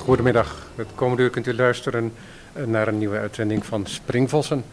Goedemiddag. 0.00 0.56
Het 0.74 0.88
komende 0.94 1.22
uur 1.22 1.30
kunt 1.30 1.46
u 1.46 1.54
luisteren 1.54 2.12
eh, 2.52 2.64
naar 2.64 2.88
een 2.88 2.98
nieuwe 2.98 3.18
uitzending 3.18 3.66
van 3.66 3.86
Springvossen. 3.86 4.64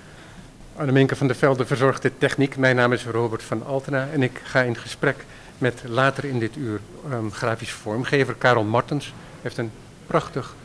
Anneminke 0.76 1.16
van 1.16 1.28
der 1.28 1.36
Velde 1.36 1.66
verzorgt 1.66 2.02
de 2.02 2.12
techniek. 2.18 2.58
Mijn 2.58 2.76
naam 2.76 2.94
is 2.94 3.06
Robert 3.06 3.44
van 3.44 3.66
Altena 3.66 4.08
en 4.14 4.24
ik 4.24 4.42
ga 4.44 4.62
in 4.62 4.76
gesprek 4.76 5.26
met 5.58 5.82
later 5.88 6.26
in 6.26 6.40
dit 6.40 6.56
uur 6.56 6.80
um, 7.12 7.32
grafisch 7.32 7.72
vormgever 7.72 8.36
Karel 8.36 8.64
Martens. 8.64 9.06
Hij 9.06 9.14
heeft 9.42 9.58
een 9.58 9.72
prachtig 10.06 10.56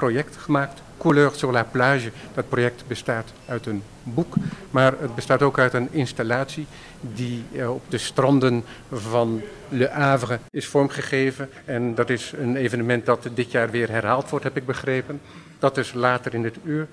project 0.00 0.36
gemaakt, 0.36 0.82
Couleur 0.98 1.32
sur 1.34 1.52
la 1.52 1.64
plage. 1.64 2.10
Dat 2.34 2.48
project 2.48 2.84
bestaat 2.86 3.32
uit 3.46 3.66
een 3.66 3.82
boek, 4.02 4.34
maar 4.70 4.94
het 5.00 5.14
bestaat 5.14 5.42
ook 5.42 5.58
uit 5.58 5.72
een 5.72 5.88
installatie 5.90 6.66
die 7.00 7.44
uh, 7.52 7.70
op 7.70 7.82
de 7.88 7.98
stranden 7.98 8.64
van 8.92 9.42
Le 9.68 9.88
Havre 9.88 10.38
is 10.50 10.66
vormgegeven. 10.66 11.48
En 11.64 11.94
dat 11.94 12.10
is 12.10 12.32
een 12.38 12.56
evenement 12.56 13.06
dat 13.06 13.28
dit 13.34 13.50
jaar 13.50 13.70
weer 13.70 13.90
herhaald 13.90 14.30
wordt, 14.30 14.44
heb 14.44 14.56
ik 14.56 14.66
begrepen. 14.66 15.20
Dat 15.58 15.76
is 15.76 15.92
later 15.92 16.34
in 16.34 16.44
het 16.44 16.56
uur. 16.64 16.86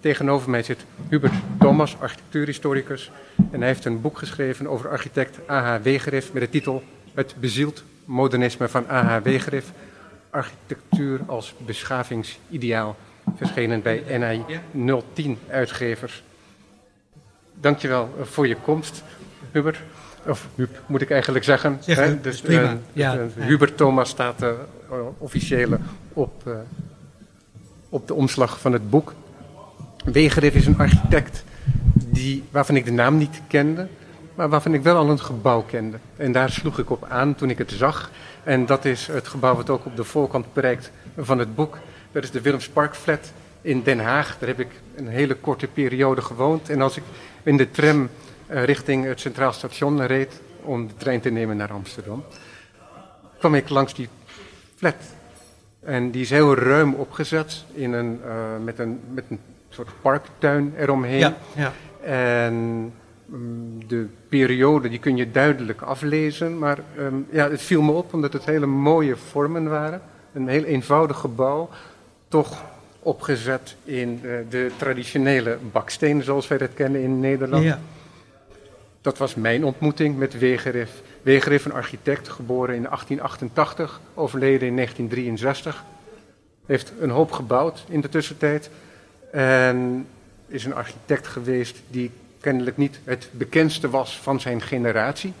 Tegenover 0.00 0.50
mij 0.50 0.62
zit 0.62 0.84
Hubert 1.08 1.34
Thomas, 1.58 1.96
architectuurhistoricus. 2.00 3.10
En 3.50 3.58
hij 3.58 3.68
heeft 3.68 3.84
een 3.84 4.00
boek 4.00 4.18
geschreven 4.18 4.66
over 4.66 4.90
architect 4.90 5.38
A.H. 5.50 5.82
Wegerif 5.82 6.32
met 6.32 6.42
de 6.42 6.50
titel 6.50 6.82
Het 7.14 7.34
bezield 7.40 7.84
modernisme 8.04 8.68
van 8.68 8.84
A.H. 8.90 9.22
Wegerif. 9.22 9.72
Architectuur 10.36 11.20
als 11.26 11.54
beschavingsideaal. 11.66 12.96
Verschenen 13.36 13.82
bij 13.82 14.02
NI 14.18 14.44
010 15.12 15.38
uitgevers. 15.48 16.22
Dankjewel 17.60 18.14
voor 18.22 18.48
je 18.48 18.56
komst, 18.56 19.02
Hubert. 19.52 19.78
Of 20.26 20.48
moet 20.86 21.00
ik 21.00 21.10
eigenlijk 21.10 21.44
zeggen. 21.44 21.78
Zeg, 21.80 21.96
hè? 21.96 22.20
Dus, 22.20 22.40
prima. 22.40 22.72
Uh, 22.72 22.78
ja. 22.92 23.16
Uh, 23.16 23.46
Hubert 23.46 23.76
Thomas 23.76 24.08
staat 24.08 24.42
uh, 24.42 24.50
officiële 25.18 25.78
op, 26.12 26.64
op 27.88 28.06
de 28.06 28.14
omslag 28.14 28.60
van 28.60 28.72
het 28.72 28.90
boek. 28.90 29.14
Wegerif 30.04 30.54
is 30.54 30.66
een 30.66 30.78
architect 30.78 31.44
die, 31.94 32.44
waarvan 32.50 32.76
ik 32.76 32.84
de 32.84 32.92
naam 32.92 33.16
niet 33.16 33.40
kende, 33.48 33.88
maar 34.36 34.48
waarvan 34.48 34.74
ik 34.74 34.82
wel 34.82 34.96
al 34.96 35.10
een 35.10 35.20
gebouw 35.20 35.62
kende. 35.62 35.96
En 36.16 36.32
daar 36.32 36.50
sloeg 36.50 36.78
ik 36.78 36.90
op 36.90 37.04
aan 37.08 37.34
toen 37.34 37.50
ik 37.50 37.58
het 37.58 37.70
zag. 37.70 38.10
En 38.44 38.66
dat 38.66 38.84
is 38.84 39.06
het 39.06 39.28
gebouw 39.28 39.54
wat 39.54 39.70
ook 39.70 39.86
op 39.86 39.96
de 39.96 40.04
voorkant 40.04 40.52
bereikt 40.52 40.90
van 41.16 41.38
het 41.38 41.54
boek. 41.54 41.78
Dat 42.12 42.22
is 42.22 42.30
de 42.30 42.40
Willems 42.40 42.70
Flat 42.90 43.32
in 43.60 43.82
Den 43.82 43.98
Haag. 43.98 44.38
Daar 44.38 44.48
heb 44.48 44.60
ik 44.60 44.70
een 44.96 45.08
hele 45.08 45.34
korte 45.34 45.66
periode 45.66 46.22
gewoond. 46.22 46.70
En 46.70 46.82
als 46.82 46.96
ik 46.96 47.02
in 47.42 47.56
de 47.56 47.70
tram 47.70 48.08
uh, 48.48 48.64
richting 48.64 49.04
het 49.04 49.20
Centraal 49.20 49.52
Station 49.52 50.06
reed 50.06 50.40
om 50.62 50.86
de 50.86 50.94
trein 50.96 51.20
te 51.20 51.30
nemen 51.30 51.56
naar 51.56 51.72
Amsterdam, 51.72 52.24
kwam 53.38 53.54
ik 53.54 53.68
langs 53.68 53.94
die 53.94 54.08
flat. 54.76 54.94
En 55.80 56.10
die 56.10 56.22
is 56.22 56.30
heel 56.30 56.54
ruim 56.54 56.94
opgezet 56.94 57.64
in 57.72 57.92
een, 57.92 58.20
uh, 58.24 58.32
met, 58.64 58.78
een, 58.78 59.00
met 59.14 59.24
een 59.28 59.40
soort 59.68 59.88
parktuin 60.00 60.74
eromheen. 60.76 61.18
Ja, 61.18 61.36
ja. 61.54 61.72
En 62.02 62.92
de 63.86 64.06
periode 64.28 64.88
die 64.88 64.98
kun 64.98 65.16
je 65.16 65.30
duidelijk 65.30 65.82
aflezen. 65.82 66.58
Maar 66.58 66.78
um, 66.98 67.26
ja, 67.30 67.50
het 67.50 67.62
viel 67.62 67.82
me 67.82 67.92
op 67.92 68.14
omdat 68.14 68.32
het 68.32 68.44
hele 68.44 68.66
mooie 68.66 69.16
vormen 69.16 69.68
waren. 69.68 70.00
Een 70.32 70.48
heel 70.48 70.64
eenvoudig 70.64 71.18
gebouw. 71.18 71.68
Toch 72.28 72.64
opgezet 72.98 73.76
in 73.84 74.20
uh, 74.22 74.32
de 74.48 74.70
traditionele 74.76 75.58
bakstenen 75.72 76.24
zoals 76.24 76.48
wij 76.48 76.58
dat 76.58 76.74
kennen 76.74 77.02
in 77.02 77.20
Nederland. 77.20 77.62
Ja. 77.62 77.80
Dat 79.00 79.18
was 79.18 79.34
mijn 79.34 79.64
ontmoeting 79.64 80.18
met 80.18 80.38
Wegerif. 80.38 81.02
Wegerif, 81.22 81.64
een 81.64 81.72
architect, 81.72 82.28
geboren 82.28 82.74
in 82.74 82.82
1888, 82.82 84.00
overleden 84.14 84.68
in 84.68 84.74
1963. 84.74 85.84
Heeft 86.66 86.92
een 87.00 87.10
hoop 87.10 87.32
gebouwd 87.32 87.84
in 87.88 88.00
de 88.00 88.08
tussentijd. 88.08 88.70
En 89.32 90.06
is 90.48 90.64
een 90.64 90.74
architect 90.74 91.26
geweest 91.26 91.82
die 91.90 92.10
kennelijk 92.46 92.76
niet 92.76 93.00
het 93.04 93.28
bekendste 93.32 93.90
was 93.90 94.20
van 94.20 94.40
zijn 94.40 94.60
generatie. 94.60 95.32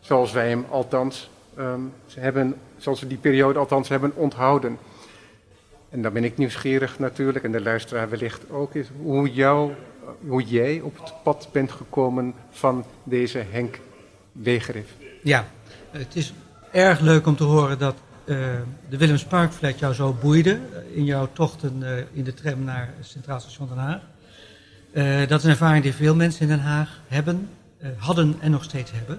Zoals 0.00 0.32
wij 0.32 0.48
hem 0.48 0.66
althans 0.70 1.30
um, 1.58 1.92
hebben, 2.14 2.54
zoals 2.76 3.00
we 3.00 3.06
die 3.06 3.18
periode 3.18 3.58
althans 3.58 3.88
hebben 3.88 4.12
onthouden. 4.14 4.78
En 5.90 6.02
dan 6.02 6.12
ben 6.12 6.24
ik 6.24 6.36
nieuwsgierig 6.36 6.98
natuurlijk, 6.98 7.44
en 7.44 7.52
de 7.52 7.60
luisteraar 7.60 8.10
wellicht 8.10 8.50
ook, 8.50 8.74
is 8.74 8.86
hoe, 9.02 9.32
jou, 9.32 9.72
hoe 10.26 10.42
jij 10.42 10.80
op 10.80 10.98
het 10.98 11.12
pad 11.22 11.48
bent 11.52 11.72
gekomen 11.72 12.34
van 12.50 12.84
deze 13.02 13.44
Henk 13.50 13.80
Wegerif. 14.32 14.94
Ja, 15.22 15.46
het 15.90 16.16
is 16.16 16.32
erg 16.70 17.00
leuk 17.00 17.26
om 17.26 17.36
te 17.36 17.44
horen 17.44 17.78
dat 17.78 17.96
uh, 18.24 18.36
de 18.88 18.96
Willems 18.96 19.24
Parkflat 19.24 19.78
jou 19.78 19.94
zo 19.94 20.16
boeide 20.20 20.60
in 20.92 21.04
jouw 21.04 21.28
tochten 21.32 21.78
uh, 21.80 21.96
in 22.12 22.24
de 22.24 22.34
tram 22.34 22.64
naar 22.64 22.94
Centraal 23.00 23.40
Station 23.40 23.68
Den 23.68 23.78
Haag. 23.78 24.11
Uh, 24.92 25.28
dat 25.28 25.38
is 25.38 25.44
een 25.44 25.50
ervaring 25.50 25.82
die 25.82 25.94
veel 25.94 26.14
mensen 26.14 26.40
in 26.42 26.48
Den 26.48 26.60
Haag 26.60 27.00
hebben, 27.08 27.48
hadden 27.96 28.36
en 28.40 28.50
nog 28.50 28.64
steeds 28.64 28.90
hebben. 28.94 29.18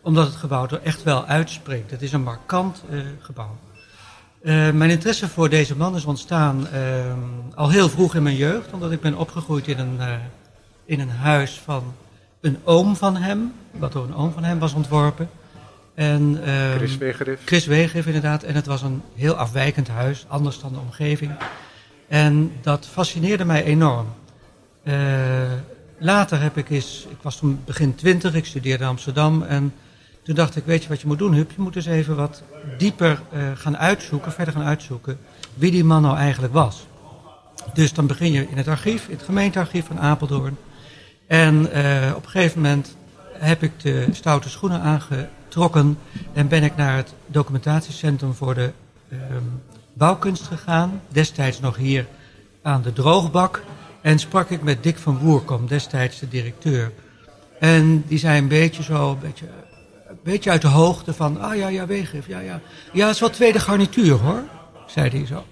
Omdat 0.00 0.26
het 0.26 0.36
gebouw 0.36 0.66
er 0.66 0.82
echt 0.82 1.02
wel 1.02 1.24
uitspreekt. 1.24 1.90
Het 1.90 2.02
is 2.02 2.12
een 2.12 2.22
markant 2.22 2.82
gebouw. 3.20 3.58
Uh, 4.42 4.70
mijn 4.70 4.90
interesse 4.90 5.28
voor 5.28 5.48
deze 5.48 5.76
man 5.76 5.96
is 5.96 6.04
ontstaan 6.04 6.66
uh, 6.74 6.80
al 7.54 7.70
heel 7.70 7.88
vroeg 7.88 8.14
in 8.14 8.22
mijn 8.22 8.36
jeugd, 8.36 8.72
omdat 8.72 8.92
ik 8.92 9.00
ben 9.00 9.14
opgegroeid 9.14 9.68
in 9.68 9.78
een, 9.78 9.98
in 10.84 11.00
een 11.00 11.10
huis 11.10 11.60
van 11.64 11.94
een 12.40 12.58
oom 12.64 12.96
van 12.96 13.16
hem, 13.16 13.52
wat 13.70 13.92
door 13.92 14.04
een 14.04 14.14
oom 14.14 14.32
van 14.32 14.44
hem 14.44 14.58
was 14.58 14.72
ontworpen. 14.72 15.28
En, 15.94 16.40
Chris 16.76 16.96
Wegerif. 16.96 17.40
Chris 17.44 17.66
Wegerif, 17.66 18.06
inderdaad. 18.06 18.42
En 18.42 18.54
het 18.54 18.66
was 18.66 18.82
een 18.82 19.02
heel 19.14 19.34
afwijkend 19.34 19.88
huis, 19.88 20.24
anders 20.28 20.60
dan 20.60 20.72
de 20.72 20.78
omgeving. 20.78 21.32
En 22.08 22.52
dat 22.60 22.86
fascineerde 22.86 23.44
mij 23.44 23.64
enorm. 23.64 24.06
Later 25.98 26.40
heb 26.42 26.56
ik 26.56 26.70
eens, 26.70 27.06
ik 27.10 27.18
was 27.22 27.36
toen 27.36 27.60
begin 27.64 27.94
twintig, 27.94 28.34
ik 28.34 28.44
studeerde 28.44 28.84
Amsterdam 28.84 29.42
en 29.42 29.74
toen 30.22 30.34
dacht 30.34 30.56
ik, 30.56 30.64
weet 30.64 30.82
je 30.82 30.88
wat 30.88 31.00
je 31.00 31.06
moet 31.06 31.18
doen, 31.18 31.34
Hup? 31.34 31.50
Je 31.50 31.62
moet 31.62 31.76
eens 31.76 31.86
even 31.86 32.16
wat 32.16 32.42
dieper 32.78 33.20
uh, 33.32 33.40
gaan 33.54 33.76
uitzoeken, 33.76 34.32
verder 34.32 34.54
gaan 34.54 34.64
uitzoeken, 34.64 35.18
wie 35.54 35.70
die 35.70 35.84
man 35.84 36.02
nou 36.02 36.16
eigenlijk 36.16 36.52
was. 36.52 36.86
Dus 37.74 37.92
dan 37.92 38.06
begin 38.06 38.32
je 38.32 38.48
in 38.48 38.56
het 38.56 38.68
archief, 38.68 39.08
in 39.08 39.16
het 39.16 39.24
gemeentearchief 39.24 39.86
van 39.86 40.00
Apeldoorn. 40.00 40.56
En 41.26 41.54
uh, 41.54 42.12
op 42.16 42.24
een 42.24 42.30
gegeven 42.30 42.60
moment 42.60 42.96
heb 43.32 43.62
ik 43.62 43.80
de 43.80 44.06
stoute 44.12 44.48
schoenen 44.48 44.80
aangetrokken 44.80 45.98
en 46.32 46.48
ben 46.48 46.62
ik 46.62 46.76
naar 46.76 46.96
het 46.96 47.14
documentatiecentrum 47.26 48.34
voor 48.34 48.54
de 48.54 48.72
uh, 49.08 49.18
bouwkunst 49.92 50.42
gegaan. 50.42 51.00
Destijds 51.08 51.60
nog 51.60 51.76
hier 51.76 52.06
aan 52.62 52.82
de 52.82 52.92
droogbak. 52.92 53.62
En 54.06 54.18
sprak 54.18 54.50
ik 54.50 54.62
met 54.62 54.82
Dick 54.82 54.98
van 54.98 55.18
Woerkom, 55.18 55.66
destijds 55.66 56.18
de 56.18 56.28
directeur. 56.28 56.92
En 57.58 58.04
die 58.06 58.18
zei 58.18 58.38
een 58.38 58.48
beetje 58.48 58.82
zo, 58.82 59.10
een 59.10 59.18
beetje 59.18 59.46
beetje 60.22 60.50
uit 60.50 60.62
de 60.62 60.68
hoogte 60.68 61.14
van, 61.14 61.40
ah 61.40 61.56
ja, 61.56 61.68
ja, 61.68 61.86
weegif, 61.86 62.26
ja, 62.26 62.40
ja. 62.40 62.60
Ja, 62.92 63.06
het 63.06 63.14
is 63.14 63.20
wel 63.20 63.30
tweede 63.30 63.60
garnituur 63.60 64.12
hoor, 64.12 64.42
zei 64.86 65.10
hij 65.10 65.26
zo. 65.26 65.44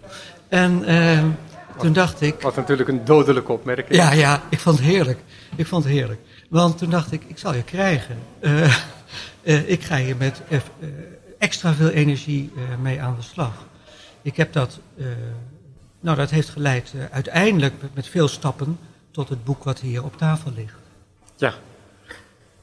En 0.48 0.90
uh, 0.90 1.24
toen 1.78 1.92
dacht 1.92 2.20
ik... 2.20 2.40
Wat 2.40 2.56
natuurlijk 2.56 2.88
een 2.88 3.04
dodelijke 3.04 3.52
opmerking. 3.52 3.96
Ja, 3.96 4.12
ja, 4.12 4.42
ik 4.48 4.58
vond 4.58 4.78
het 4.78 4.86
heerlijk. 4.86 5.18
Ik 5.56 5.66
vond 5.66 5.84
het 5.84 5.92
heerlijk. 5.92 6.20
Want 6.48 6.78
toen 6.78 6.90
dacht 6.90 7.12
ik, 7.12 7.22
ik 7.26 7.38
zal 7.38 7.54
je 7.54 7.62
krijgen. 7.62 8.18
Uh, 8.40 8.76
uh, 9.42 9.70
ik 9.70 9.82
ga 9.82 9.96
hier 9.96 10.16
met 10.16 10.42
extra 11.38 11.74
veel 11.74 11.90
energie 11.90 12.52
mee 12.82 13.02
aan 13.02 13.16
de 13.16 13.22
slag. 13.22 13.66
Ik 14.22 14.36
heb 14.36 14.52
dat, 14.52 14.80
nou 16.04 16.16
dat 16.16 16.30
heeft 16.30 16.48
geleid 16.48 16.94
uiteindelijk 17.10 17.74
met, 17.94 18.06
veel 18.06 18.28
stappen 18.28 18.78
tot 19.10 19.28
het 19.28 19.44
boek 19.44 19.64
wat 19.64 19.80
hier 19.80 20.04
op 20.04 20.16
tafel 20.16 20.52
ligt. 20.56 20.74
Ja, 21.36 21.54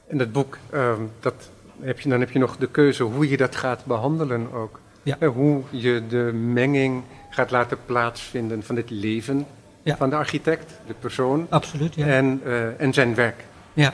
en 0.08 0.18
dat 0.18 0.32
boek, 0.32 0.58
ehm, 0.70 1.02
dat 1.20 1.50
heb 1.80 2.00
je, 2.00 2.10
dan 2.10 2.20
heb 2.20 2.32
je 2.32 2.40
nog 2.40 2.58
de 2.58 2.68
keuze 2.68 3.04
hoe 3.04 3.30
je 3.30 3.38
dat 3.38 3.56
gaat 3.56 3.86
behandelen 3.86 4.52
ook. 4.54 4.80
Ja. 5.04 5.28
Hoe 5.28 5.64
je 5.70 6.04
de 6.10 6.32
menging 6.34 7.04
gaat 7.30 7.52
laten 7.52 7.78
plaatsvinden 7.86 8.64
van 8.64 8.76
het 8.76 8.90
leven 8.90 9.46
ja. 9.84 9.98
van 9.98 10.10
de 10.10 10.16
architect, 10.16 10.72
de 10.88 10.94
persoon. 10.94 11.48
Absoluut, 11.50 11.96
ja. 11.96 12.06
En, 12.06 12.42
uh, 12.46 12.82
en 12.82 12.94
zijn 12.94 13.16
werk. 13.16 13.46
Ja. 13.74 13.94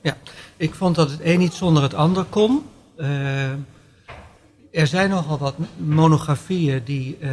ja, 0.00 0.16
ik 0.56 0.74
vond 0.74 0.94
dat 0.94 1.10
het 1.10 1.20
een 1.22 1.38
niet 1.38 1.52
zonder 1.52 1.82
het 1.82 1.94
ander 1.94 2.24
kon. 2.24 2.62
Er 4.70 4.86
zijn 4.86 5.10
nogal 5.10 5.38
wat 5.38 5.54
monografieën 5.76 6.84
die 6.84 7.18
uh, 7.20 7.30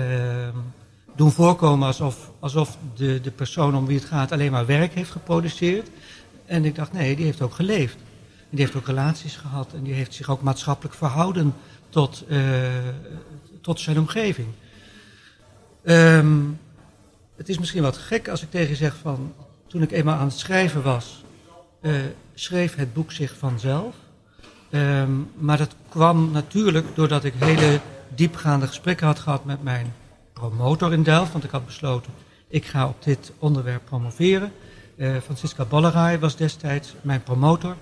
doen 1.16 1.32
voorkomen 1.32 1.88
alsof, 1.88 2.32
alsof 2.40 2.78
de, 2.96 3.22
de 3.22 3.32
persoon 3.32 3.76
om 3.76 3.86
wie 3.86 3.98
het 3.98 4.08
gaat 4.08 4.32
alleen 4.32 4.52
maar 4.52 4.66
werk 4.66 4.94
heeft 4.94 5.12
geproduceerd. 5.12 5.90
En 6.46 6.66
ik 6.66 6.76
dacht, 6.76 6.94
nee, 6.94 7.16
die 7.16 7.26
heeft 7.26 7.42
ook 7.42 7.54
geleefd. 7.54 7.98
Die 8.50 8.60
heeft 8.60 8.76
ook 8.76 8.88
relaties 8.88 9.36
gehad 9.36 9.74
en 9.74 9.84
die 9.84 9.94
heeft 9.94 10.14
zich 10.14 10.30
ook 10.30 10.42
maatschappelijk 10.42 10.96
verhouden 10.96 11.54
tot, 11.90 12.24
uh, 12.28 12.40
tot 13.62 13.80
zijn 13.80 14.00
omgeving. 14.00 14.48
Um, 15.84 16.60
het 17.36 17.50
is 17.50 17.60
misschien 17.60 17.82
wat 17.82 17.98
gek 17.98 18.28
als 18.28 18.42
ik 18.42 18.52
tegen 18.52 18.70
je 18.70 18.76
zeg 18.76 18.96
van, 19.02 19.34
toen 19.68 19.82
ik 19.82 19.92
eenmaal 19.92 20.18
aan 20.18 20.28
het 20.28 20.40
schrijven 20.40 20.82
was, 20.82 21.24
uh, 21.82 21.94
schreef 22.34 22.76
het 22.76 22.94
boek 22.94 23.12
zich 23.12 23.38
vanzelf. 23.38 23.96
Um, 24.72 25.30
maar 25.38 25.58
dat 25.58 25.76
kwam 25.90 26.32
natuurlijk 26.32 26.96
doordat 26.96 27.24
ik 27.24 27.34
hele 27.38 27.80
diepgaande 28.16 28.68
gesprekken 28.68 29.08
had 29.08 29.20
gehad 29.20 29.46
met 29.46 29.64
mijn 29.64 29.94
promotor 30.50 30.94
in 30.94 31.04
Delft, 31.04 31.32
want 31.32 31.44
ik 31.44 31.50
had 31.50 31.66
besloten, 31.66 32.14
ik 32.48 32.66
ga 32.66 32.88
op 32.88 33.04
dit 33.04 33.32
onderwerp 33.40 33.86
promoveren. 33.86 34.52
Uh, 34.96 35.18
Francisca 35.24 35.66
Bollerai 35.66 36.18
was 36.18 36.36
destijds 36.36 36.96
mijn 37.02 37.24
promotor. 37.24 37.76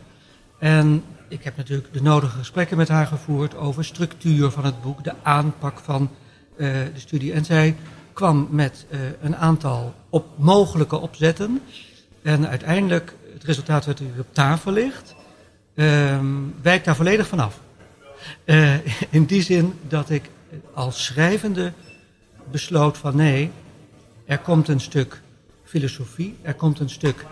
En 0.57 1.03
ik 1.27 1.43
heb 1.43 1.57
natuurlijk 1.57 1.93
de 1.93 2.01
nodige 2.01 2.37
gesprekken 2.37 2.77
met 2.77 2.87
haar 2.87 3.07
gevoerd 3.07 3.55
over 3.55 3.85
structuur 3.85 4.51
van 4.51 4.65
het 4.65 4.81
boek, 4.81 5.03
de 5.03 5.13
aanpak 5.23 5.79
van 5.79 6.09
uh, 6.57 6.67
de 6.93 6.99
studie. 6.99 7.33
En 7.33 7.45
zij 7.45 7.75
kwam 8.13 8.47
met 8.51 8.85
uh, 8.89 8.99
een 9.21 9.35
aantal 9.35 9.93
op 10.09 10.25
mogelijke 10.35 10.97
opzetten. 10.97 11.61
En 12.21 12.47
uiteindelijk, 12.47 13.15
het 13.33 13.43
resultaat 13.43 13.85
werd 13.85 13.99
hier 13.99 14.19
op 14.19 14.33
tafel 14.33 14.71
ligt, 14.71 15.15
uh, 15.75 16.19
wijkt 16.61 16.85
daar 16.85 16.95
volledig 16.95 17.27
vanaf. 17.27 17.59
Uh, 18.45 18.73
in 19.17 19.25
die 19.25 19.41
zin 19.41 19.73
dat 19.87 20.09
ik 20.09 20.29
als 20.73 21.03
schrijvende 21.05 21.73
besloot 22.51 22.97
van 22.97 23.15
nee, 23.15 23.51
er 24.25 24.39
komt 24.39 24.67
een 24.67 24.79
stuk 24.79 25.21
filosofie, 25.63 26.35
er 26.41 26.53
komt 26.53 26.79
een 26.79 26.89
stuk, 26.89 27.25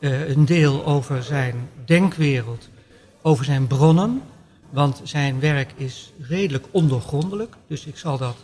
uh, 0.00 0.28
een 0.28 0.44
deel 0.44 0.86
over 0.86 1.22
zijn 1.22 1.68
denkwereld, 1.84 2.68
over 3.22 3.44
zijn 3.44 3.66
bronnen. 3.66 4.22
Want 4.70 5.00
zijn 5.04 5.40
werk 5.40 5.72
is 5.76 6.12
redelijk 6.20 6.64
ondergrondelijk, 6.70 7.54
dus 7.66 7.86
ik 7.86 7.96
zal 7.96 8.18
dat 8.18 8.36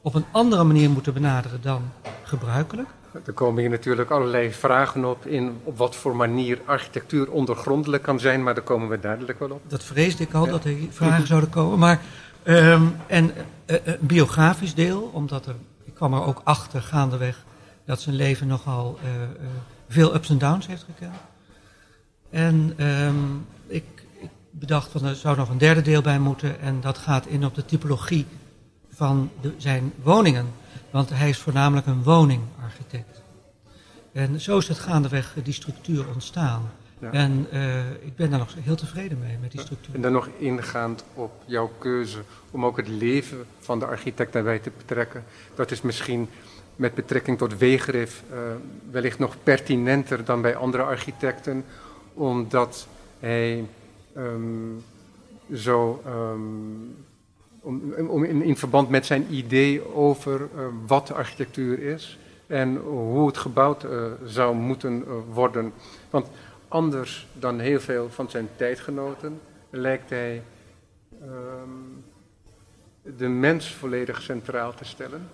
op 0.00 0.14
een 0.14 0.24
andere 0.30 0.64
manier 0.64 0.90
moeten 0.90 1.14
benaderen 1.14 1.60
dan 1.62 1.82
gebruikelijk. 2.22 2.88
Er 3.26 3.32
komen 3.32 3.60
hier 3.60 3.70
natuurlijk 3.70 4.10
allerlei 4.10 4.52
vragen 4.52 5.04
op 5.04 5.26
in 5.26 5.60
op 5.64 5.78
wat 5.78 5.96
voor 5.96 6.16
manier 6.16 6.60
architectuur 6.64 7.30
ondergrondelijk 7.30 8.02
kan 8.02 8.20
zijn, 8.20 8.42
maar 8.42 8.54
daar 8.54 8.64
komen 8.64 8.88
we 8.88 9.00
duidelijk 9.00 9.38
wel 9.38 9.50
op. 9.50 9.60
Dat 9.68 9.84
vreesde 9.84 10.22
ik 10.22 10.34
al, 10.34 10.44
ja. 10.44 10.50
dat 10.50 10.64
er 10.64 10.76
vragen 10.90 11.26
zouden 11.26 11.50
komen. 11.50 11.78
Maar, 11.78 12.00
um, 12.46 12.96
en 13.06 13.32
uh, 13.66 13.76
een 13.84 13.98
biografisch 14.00 14.74
deel, 14.74 15.10
omdat 15.12 15.46
er, 15.46 15.54
ik 15.84 15.94
kwam 15.94 16.14
er 16.14 16.22
ook 16.22 16.40
achter 16.44 16.82
gaandeweg 16.82 17.44
dat 17.84 18.00
zijn 18.00 18.14
leven 18.14 18.46
nogal 18.46 18.98
uh, 19.04 19.10
veel 19.88 20.14
ups 20.14 20.30
en 20.30 20.38
downs 20.38 20.66
heeft 20.66 20.84
gekend. 20.84 21.14
En 22.30 22.76
ik, 23.66 23.84
ik 24.20 24.30
bedacht 24.50 24.90
van 24.90 25.04
er 25.04 25.14
zou 25.14 25.36
nog 25.36 25.48
een 25.48 25.58
derde 25.58 25.82
deel 25.82 26.02
bij 26.02 26.18
moeten 26.18 26.60
en 26.60 26.80
dat 26.80 26.98
gaat 26.98 27.26
in 27.26 27.44
op 27.44 27.54
de 27.54 27.64
typologie 27.64 28.26
van 28.90 29.30
de, 29.40 29.54
zijn 29.56 29.92
woningen. 30.02 30.46
Want 30.90 31.10
hij 31.10 31.28
is 31.28 31.38
voornamelijk 31.38 31.86
een 31.86 32.02
woningarchitect. 32.02 33.22
En 34.12 34.40
zo 34.40 34.58
is 34.58 34.68
het 34.68 34.78
gaandeweg 34.78 35.34
die 35.42 35.52
structuur 35.52 36.08
ontstaan. 36.14 36.70
Ja. 36.98 37.12
En 37.12 37.46
uh, 37.52 37.90
ik 37.90 38.16
ben 38.16 38.30
daar 38.30 38.38
nog 38.38 38.54
heel 38.60 38.76
tevreden 38.76 39.18
mee, 39.18 39.38
met 39.40 39.50
die 39.50 39.60
structuur. 39.60 39.94
En 39.94 40.00
dan 40.00 40.12
nog 40.12 40.28
ingaand 40.38 41.04
op 41.14 41.32
jouw 41.44 41.70
keuze 41.78 42.18
om 42.50 42.64
ook 42.64 42.76
het 42.76 42.88
leven 42.88 43.44
van 43.58 43.78
de 43.78 43.86
architect 43.86 44.32
daarbij 44.32 44.58
te 44.58 44.70
betrekken. 44.76 45.24
Dat 45.54 45.70
is 45.70 45.82
misschien 45.82 46.28
met 46.76 46.94
betrekking 46.94 47.38
tot 47.38 47.58
Wegerif 47.58 48.22
uh, 48.32 48.38
wellicht 48.90 49.18
nog 49.18 49.36
pertinenter 49.42 50.24
dan 50.24 50.42
bij 50.42 50.56
andere 50.56 50.82
architecten. 50.82 51.64
Omdat 52.14 52.86
hij 53.18 53.64
um, 54.16 54.84
zo... 55.54 56.02
Um, 56.06 56.96
om, 57.60 57.92
om 58.08 58.24
in, 58.24 58.42
in, 58.42 58.56
verband 58.56 58.88
met 58.88 59.06
zijn 59.06 59.26
idee 59.30 59.94
over 59.94 60.40
uh, 60.40 60.66
wat 60.86 61.12
architectuur 61.12 61.82
is 61.82 62.18
en 62.46 62.76
hoe 62.76 63.26
het 63.26 63.36
gebouwd 63.36 63.86
zou 64.24 64.54
moeten 64.54 65.04
worden. 65.32 65.72
Want 66.10 66.26
anders 66.68 67.26
dan 67.32 67.58
heel 67.58 67.80
veel 67.80 68.10
van 68.10 68.30
zijn 68.30 68.48
tijdgenoten 68.56 69.40
lijkt 69.70 70.10
hij 70.10 70.42
um, 71.22 72.04
de 73.16 73.28
mens 73.28 73.74
volledig 73.74 74.22
centraal 74.22 74.74
te 74.74 74.84
stellen. 74.84 75.28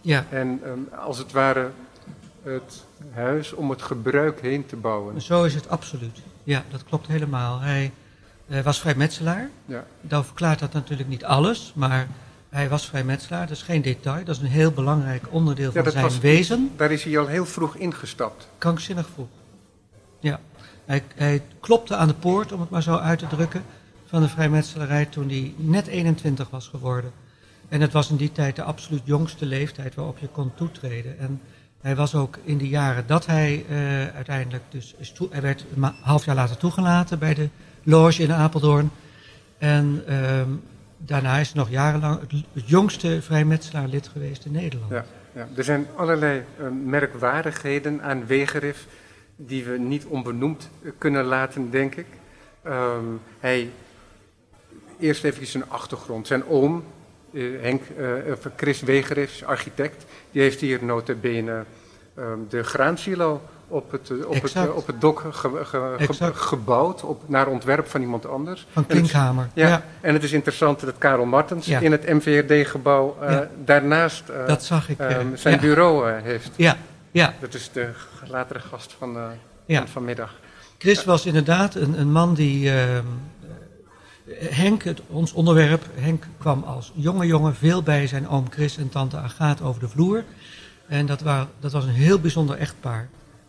Ja. 0.00 0.26
En 0.30 0.60
um, 0.66 0.88
als 0.98 1.18
het 1.18 1.32
ware 1.32 1.70
het 2.42 2.84
huis 3.12 3.52
om 3.52 3.70
het 3.70 3.82
gebruik 3.82 4.40
heen 4.40 4.66
te 4.66 4.76
bouwen. 4.76 5.20
Zo 5.22 5.44
is 5.44 5.54
het 5.54 5.68
absoluut. 5.68 6.18
Ja, 6.44 6.64
dat 6.70 6.84
klopt 6.84 7.06
helemaal. 7.06 7.60
Hij 7.60 7.92
hij 8.46 8.62
was 8.62 8.80
vrijmetselaar. 8.80 9.50
Ja. 9.64 9.84
Dan 10.00 10.24
verklaart 10.24 10.58
dat 10.58 10.72
natuurlijk 10.72 11.08
niet 11.08 11.24
alles, 11.24 11.72
maar 11.74 12.08
hij 12.48 12.68
was 12.68 12.86
vrijmetselaar. 12.86 13.46
Dat 13.46 13.56
is 13.56 13.62
geen 13.62 13.82
detail, 13.82 14.24
dat 14.24 14.36
is 14.36 14.42
een 14.42 14.48
heel 14.48 14.70
belangrijk 14.70 15.24
onderdeel 15.30 15.72
van 15.72 15.84
ja, 15.84 15.90
zijn 15.90 16.04
was, 16.04 16.18
wezen. 16.18 16.70
Daar 16.76 16.92
is 16.92 17.04
hij 17.04 17.18
al 17.18 17.26
heel 17.26 17.46
vroeg 17.46 17.76
ingestapt. 17.76 18.48
Krankzinnig 18.58 19.08
vroeg. 19.14 19.28
Ja. 20.20 20.40
Hij, 20.84 21.02
hij 21.14 21.42
klopte 21.60 21.96
aan 21.96 22.08
de 22.08 22.14
poort, 22.14 22.52
om 22.52 22.60
het 22.60 22.70
maar 22.70 22.82
zo 22.82 22.96
uit 22.96 23.18
te 23.18 23.26
drukken, 23.26 23.62
van 24.06 24.22
de 24.22 24.28
vrijmetselarij 24.28 25.06
toen 25.06 25.28
hij 25.28 25.54
net 25.56 25.86
21 25.86 26.50
was 26.50 26.68
geworden. 26.68 27.12
En 27.68 27.80
het 27.80 27.92
was 27.92 28.10
in 28.10 28.16
die 28.16 28.32
tijd 28.32 28.56
de 28.56 28.62
absoluut 28.62 29.02
jongste 29.04 29.46
leeftijd 29.46 29.94
waarop 29.94 30.18
je 30.18 30.28
kon 30.28 30.54
toetreden. 30.54 31.18
En 31.18 31.40
hij 31.80 31.96
was 31.96 32.14
ook 32.14 32.38
in 32.44 32.58
de 32.58 32.68
jaren 32.68 33.06
dat 33.06 33.26
hij 33.26 33.64
uh, 33.68 33.78
uiteindelijk 34.14 34.62
dus 34.68 34.94
hij 35.30 35.40
werd 35.40 35.64
een 35.76 35.92
half 36.00 36.24
jaar 36.24 36.34
later 36.34 36.56
toegelaten 36.56 37.18
bij 37.18 37.34
de 37.34 37.48
loge 37.82 38.22
in 38.22 38.32
Apeldoorn. 38.32 38.90
En 39.58 40.14
um, 40.14 40.62
daarna 40.96 41.38
is 41.38 41.52
hij 41.52 41.58
nog 41.60 41.70
jarenlang 41.70 42.20
het, 42.20 42.64
jongste 42.66 43.22
vrijmetselaarlid 43.22 44.08
geweest 44.08 44.44
in 44.44 44.52
Nederland. 44.52 44.90
Ja, 44.90 45.04
ja. 45.34 45.48
Er 45.56 45.64
zijn 45.64 45.86
allerlei 45.96 46.42
uh, 46.60 46.66
merkwaardigheden 46.84 48.02
aan 48.02 48.26
Wegerif 48.26 48.86
die 49.36 49.64
we 49.64 49.78
niet 49.78 50.04
onbenoemd 50.04 50.68
kunnen 50.98 51.24
laten, 51.24 51.70
denk 51.70 51.94
ik. 51.94 52.06
Um, 52.66 53.20
hij, 53.40 53.70
eerst 55.00 55.24
even 55.24 55.46
zijn 55.46 55.70
achtergrond. 55.70 56.26
Zijn 56.26 56.46
oom, 56.46 56.84
uh, 57.30 57.62
Henk, 57.62 57.82
uh, 57.98 58.32
Chris 58.56 58.80
Wegerif, 58.80 59.42
architect, 59.42 60.04
die 60.30 60.42
heeft 60.42 60.60
hier 60.60 60.84
nota 60.84 61.14
bene 61.14 61.64
um, 62.18 62.46
de 62.48 62.62
graansilo 62.62 63.40
op 63.68 63.90
het, 63.90 64.24
op 64.26 64.42
het, 64.42 64.70
op 64.70 64.86
het 64.86 65.00
dok 65.00 65.24
ge, 65.30 65.50
ge, 65.64 65.94
ge, 65.98 66.34
gebouwd, 66.34 67.02
op, 67.02 67.22
naar 67.26 67.46
ontwerp 67.46 67.88
van 67.88 68.00
iemand 68.00 68.26
anders. 68.26 68.66
Van 68.72 68.86
Klinkhamer. 68.86 69.42
En 69.42 69.50
het, 69.50 69.54
ja, 69.54 69.68
ja, 69.68 69.84
en 70.00 70.14
het 70.14 70.22
is 70.22 70.32
interessant 70.32 70.80
dat 70.80 70.98
Karel 70.98 71.24
Martens 71.24 71.66
ja. 71.66 71.80
in 71.80 71.92
het 71.92 72.08
MVRD-gebouw 72.08 73.16
uh, 73.22 73.30
ja. 73.30 73.48
daarnaast 73.64 74.22
uh, 74.30 74.46
dat 74.46 74.64
zag 74.64 74.88
ik, 74.88 75.00
uh, 75.00 75.16
zijn 75.34 75.60
bureau 75.60 76.10
heeft. 76.10 76.50
Ja, 76.56 76.76
ja. 77.16 77.34
Dat 77.40 77.54
is 77.54 77.70
de 77.72 77.90
latere 78.26 78.60
gast 78.60 78.92
van, 78.98 79.16
van 79.68 79.88
vanmiddag. 79.88 80.34
Chris 80.78 81.04
was 81.04 81.26
inderdaad 81.26 81.74
een, 81.74 82.00
een 82.00 82.12
man 82.12 82.34
die... 82.34 82.70
ehm, 82.70 83.06
Henk, 84.38 84.82
het, 84.82 85.00
ons 85.06 85.32
onderwerp, 85.32 85.84
Henk 85.94 86.26
kwam 86.38 86.62
als 86.62 86.92
jonge 86.94 87.26
jongen 87.26 87.54
veel 87.54 87.82
bij 87.82 88.06
zijn 88.06 88.28
oom 88.28 88.50
Chris 88.50 88.76
en 88.76 88.88
tante 88.88 89.16
Agaat 89.16 89.62
over 89.62 89.80
de 89.80 89.88
vloer. 89.88 90.24
En 90.88 91.06
dat, 91.06 91.22
dat 91.60 91.72
was 91.72 91.84
een 91.84 91.90
heel 91.90 92.20
bijzonder 92.20 92.56
echtpaar 92.56 93.08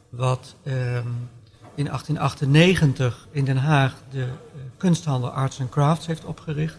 wat 0.10 0.56
um, 0.64 1.30
in 1.76 1.86
1898 1.86 3.28
in 3.32 3.46
Den 3.46 3.58
Haag 3.58 3.94
de 4.12 4.18
uh, 4.18 4.26
kunsthandel 4.78 5.30
Arts 5.30 5.60
and 5.60 5.70
Crafts 5.70 6.08
heeft 6.08 6.26
opgericht. 6.26 6.78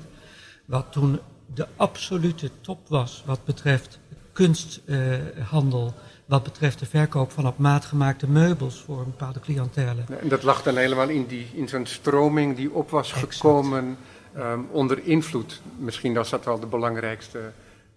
Wat 0.64 0.86
toen 0.90 1.20
de 1.54 1.66
absolute 1.76 2.50
top 2.60 2.88
was 2.88 3.22
wat 3.26 3.44
betreft 3.44 3.98
kunsthandel, 4.32 5.94
wat 6.28 6.42
betreft 6.42 6.78
de 6.78 6.86
verkoop 6.86 7.30
van 7.30 7.46
op 7.46 7.58
maat 7.58 7.84
gemaakte 7.84 8.28
meubels 8.28 8.80
voor 8.80 8.98
een 8.98 9.04
bepaalde 9.04 9.40
cliëntele. 9.40 10.02
En 10.20 10.28
dat 10.28 10.42
lag 10.42 10.62
dan 10.62 10.76
helemaal 10.76 11.08
in, 11.08 11.26
die, 11.26 11.46
in 11.52 11.68
zo'n 11.68 11.86
stroming 11.86 12.56
die 12.56 12.72
op 12.72 12.90
was 12.90 13.12
exact. 13.12 13.34
gekomen 13.34 13.98
um, 14.36 14.68
onder 14.70 14.98
invloed. 15.04 15.60
Misschien 15.76 16.14
was 16.14 16.30
dat 16.30 16.44
wel 16.44 16.60
de 16.60 16.66
belangrijkste, 16.66 17.40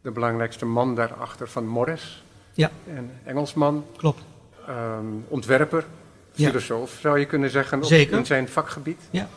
de 0.01 0.11
belangrijkste 0.11 0.65
man 0.65 0.95
daarachter 0.95 1.49
van 1.49 1.67
Morris. 1.67 2.23
Ja. 2.53 2.71
Een 2.87 3.11
Engelsman. 3.23 3.85
Klopt 3.97 4.21
um, 4.69 5.25
ontwerper, 5.27 5.85
filosoof, 6.33 6.93
ja. 6.93 6.99
zou 6.99 7.19
je 7.19 7.25
kunnen 7.25 7.49
zeggen, 7.49 7.83
op, 7.83 7.91
in 7.91 8.25
zijn 8.25 8.47
vakgebied. 8.47 9.01
Ja. 9.09 9.29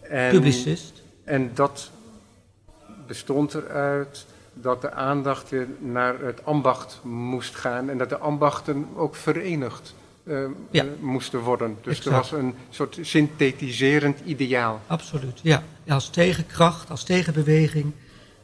En, 0.00 0.30
Publicist. 0.30 1.02
En 1.24 1.50
dat 1.54 1.90
bestond 3.06 3.54
eruit 3.54 4.26
dat 4.60 4.80
de 4.80 4.92
aandacht 4.92 5.50
weer 5.50 5.66
naar 5.78 6.20
het 6.20 6.44
ambacht 6.44 7.00
moest 7.02 7.54
gaan 7.54 7.90
en 7.90 7.98
dat 7.98 8.08
de 8.08 8.18
ambachten 8.18 8.86
ook 8.96 9.14
verenigd 9.14 9.94
uh, 10.24 10.44
ja. 10.70 10.84
uh, 10.84 10.90
moesten 11.00 11.40
worden. 11.40 11.76
Dus 11.82 11.96
Exact. 11.96 12.06
er 12.06 12.12
was 12.22 12.32
een 12.32 12.54
soort 12.70 12.98
synthetiserend 13.00 14.20
ideaal. 14.24 14.80
Absoluut, 14.86 15.40
ja. 15.42 15.62
Als 15.88 16.10
tegenkracht, 16.10 16.90
als 16.90 17.04
tegenbeweging 17.04 17.92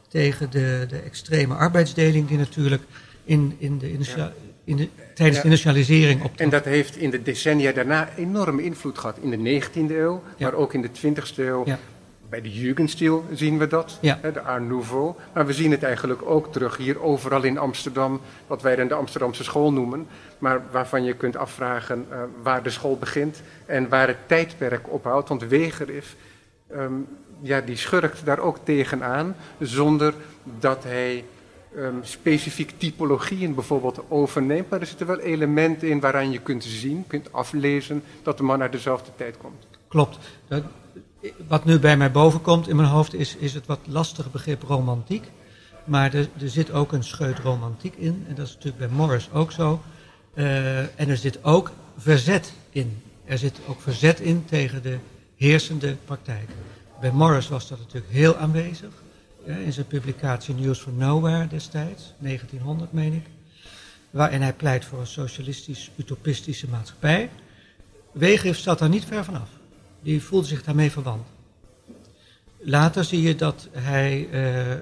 tegen 0.07 0.49
de, 0.51 0.85
de 0.89 0.99
extreme 0.99 1.53
arbeidsdeling 1.53 2.27
die 2.27 2.37
natuurlijk 2.37 2.83
in, 3.23 3.55
in 3.57 3.77
de. 3.77 3.97
Ja 4.15 4.33
in 4.63 4.75
de, 4.75 4.89
tijdens 5.13 5.37
ja. 5.37 5.43
de 5.43 5.49
industrialisering 5.49 6.23
op. 6.23 6.31
En 6.35 6.49
dat 6.49 6.65
heeft 6.65 6.97
in 6.97 7.09
de 7.09 7.21
decennia 7.21 7.71
daarna 7.71 8.09
enorme 8.17 8.63
invloed 8.63 8.97
gehad. 8.97 9.17
In 9.21 9.43
de 9.43 9.61
19e 9.61 9.91
eeuw, 9.91 10.23
maar 10.39 10.53
ook 10.53 10.73
in 10.73 10.81
de 10.81 10.89
20e 10.89 11.37
eeuw. 11.37 11.65
Bij 12.33 12.41
de 12.41 12.53
Jugendstil 12.53 13.25
zien 13.33 13.57
we 13.57 13.67
dat, 13.67 13.97
hè, 14.01 14.31
de 14.31 14.41
Art 14.41 14.67
Nouveau. 14.67 15.13
Maar 15.33 15.45
we 15.45 15.53
zien 15.53 15.71
het 15.71 15.83
eigenlijk 15.83 16.21
ook 16.25 16.51
terug 16.51 16.77
hier 16.77 17.01
overal 17.01 17.43
in 17.43 17.57
Amsterdam, 17.57 18.21
wat 18.47 18.61
wij 18.61 18.75
dan 18.75 18.87
de 18.87 18.93
Amsterdamse 18.93 19.43
school 19.43 19.73
noemen. 19.73 20.07
Maar 20.37 20.61
waarvan 20.71 21.03
je 21.03 21.13
kunt 21.13 21.37
afvragen 21.37 22.05
uh, 22.09 22.17
waar 22.43 22.63
de 22.63 22.69
school 22.69 22.97
begint 22.97 23.41
en 23.65 23.89
waar 23.89 24.07
het 24.07 24.17
tijdperk 24.25 24.91
ophoudt. 24.91 25.29
Want 25.29 25.47
Wegerif, 25.47 26.15
um, 26.71 27.07
ja, 27.41 27.61
die 27.61 27.75
schurkt 27.75 28.25
daar 28.25 28.39
ook 28.39 28.57
tegenaan, 28.63 29.35
zonder 29.59 30.13
dat 30.59 30.83
hij 30.83 31.25
um, 31.77 31.99
specifiek 32.01 32.71
typologieën 32.77 33.55
bijvoorbeeld 33.55 34.03
overneemt, 34.07 34.69
maar 34.69 34.79
er 34.79 34.85
zitten 34.85 35.07
wel 35.07 35.19
elementen 35.19 35.89
in 35.89 35.99
waaraan 35.99 36.31
je 36.31 36.39
kunt 36.39 36.63
zien, 36.63 37.03
kunt 37.07 37.33
aflezen 37.33 38.03
dat 38.23 38.37
de 38.37 38.43
man 38.43 38.61
uit 38.61 38.71
dezelfde 38.71 39.11
tijd 39.15 39.37
komt. 39.37 39.67
Klopt. 39.87 40.17
Wat 41.47 41.65
nu 41.65 41.79
bij 41.79 41.97
mij 41.97 42.11
boven 42.11 42.41
komt 42.41 42.67
in 42.67 42.75
mijn 42.75 42.87
hoofd 42.87 43.13
is, 43.13 43.35
is 43.35 43.53
het 43.53 43.65
wat 43.65 43.79
lastige 43.85 44.29
begrip 44.29 44.63
romantiek. 44.63 45.31
Maar 45.85 46.13
er, 46.13 46.29
er 46.41 46.49
zit 46.49 46.71
ook 46.71 46.91
een 46.91 47.03
scheut 47.03 47.39
romantiek 47.39 47.95
in. 47.95 48.25
En 48.27 48.35
dat 48.35 48.47
is 48.47 48.53
natuurlijk 48.53 48.87
bij 48.87 48.97
Morris 48.97 49.29
ook 49.31 49.51
zo. 49.51 49.81
Uh, 50.33 50.77
en 50.79 51.09
er 51.09 51.17
zit 51.17 51.43
ook 51.43 51.71
verzet 51.97 52.53
in. 52.69 53.01
Er 53.25 53.37
zit 53.37 53.59
ook 53.67 53.81
verzet 53.81 54.19
in 54.19 54.45
tegen 54.45 54.81
de 54.81 54.97
heersende 55.35 55.95
praktijk. 56.05 56.49
Bij 57.01 57.11
Morris 57.11 57.47
was 57.47 57.67
dat 57.67 57.79
natuurlijk 57.79 58.13
heel 58.13 58.35
aanwezig. 58.35 58.91
in 59.45 59.73
zijn 59.73 59.87
publicatie 59.87 60.55
News 60.55 60.79
from 60.79 60.97
Nowhere 60.97 61.47
destijds, 61.47 62.13
1900 62.17 62.93
meen 62.93 63.13
ik. 63.13 63.25
Waarin 64.09 64.41
hij 64.41 64.53
pleit 64.53 64.85
voor 64.85 64.99
een 64.99 65.07
socialistisch-utopistische 65.07 66.67
maatschappij. 66.69 67.29
Wegev 68.11 68.57
staat 68.57 68.79
daar 68.79 68.89
niet 68.89 69.05
ver 69.05 69.23
vanaf. 69.23 69.49
Die 70.03 70.23
voelde 70.23 70.47
zich 70.47 70.63
daarmee 70.63 70.91
verwant. 70.91 71.27
Later 72.57 73.03
zie 73.03 73.21
je 73.21 73.35
dat 73.35 73.67
hij 73.71 74.27
uh, 74.31 74.73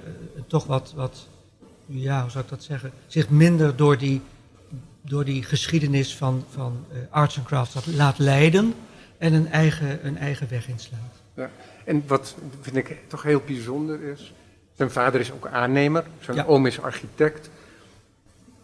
toch 0.48 0.66
wat, 0.66 0.94
wat, 0.96 1.28
ja, 1.86 2.22
hoe 2.22 2.32
zou 2.32 2.44
ik 2.44 2.50
dat 2.50 2.63
zeggen, 2.63 2.92
zich 3.08 3.30
minder 3.30 3.75
door 3.75 3.98
die, 3.98 4.22
door 5.01 5.25
die 5.25 5.44
geschiedenis 5.44 6.16
van, 6.16 6.46
van 6.51 6.86
uh, 6.92 6.98
arts 7.10 7.38
and 7.38 7.48
crafts 7.48 7.86
laat 7.86 8.18
leiden 8.18 8.74
en 9.18 9.34
een 9.34 9.48
eigen, 9.48 10.06
een 10.06 10.18
eigen 10.18 10.50
weg 10.50 10.68
inslaat. 10.68 11.00
Ja. 11.34 11.50
En 11.86 12.04
wat 12.08 12.36
vind 12.62 12.75
ik 12.75 12.98
toch 13.08 13.24
heel 13.24 13.42
bijzonder 13.46 14.01
is, 14.04 14.34
zijn 14.74 14.92
vader 14.92 15.20
is 15.20 15.32
ook 15.32 15.48
aannemer, 15.48 16.04
zijn 16.20 16.46
oom 16.46 16.66
is 16.66 16.82
architect. 16.82 17.50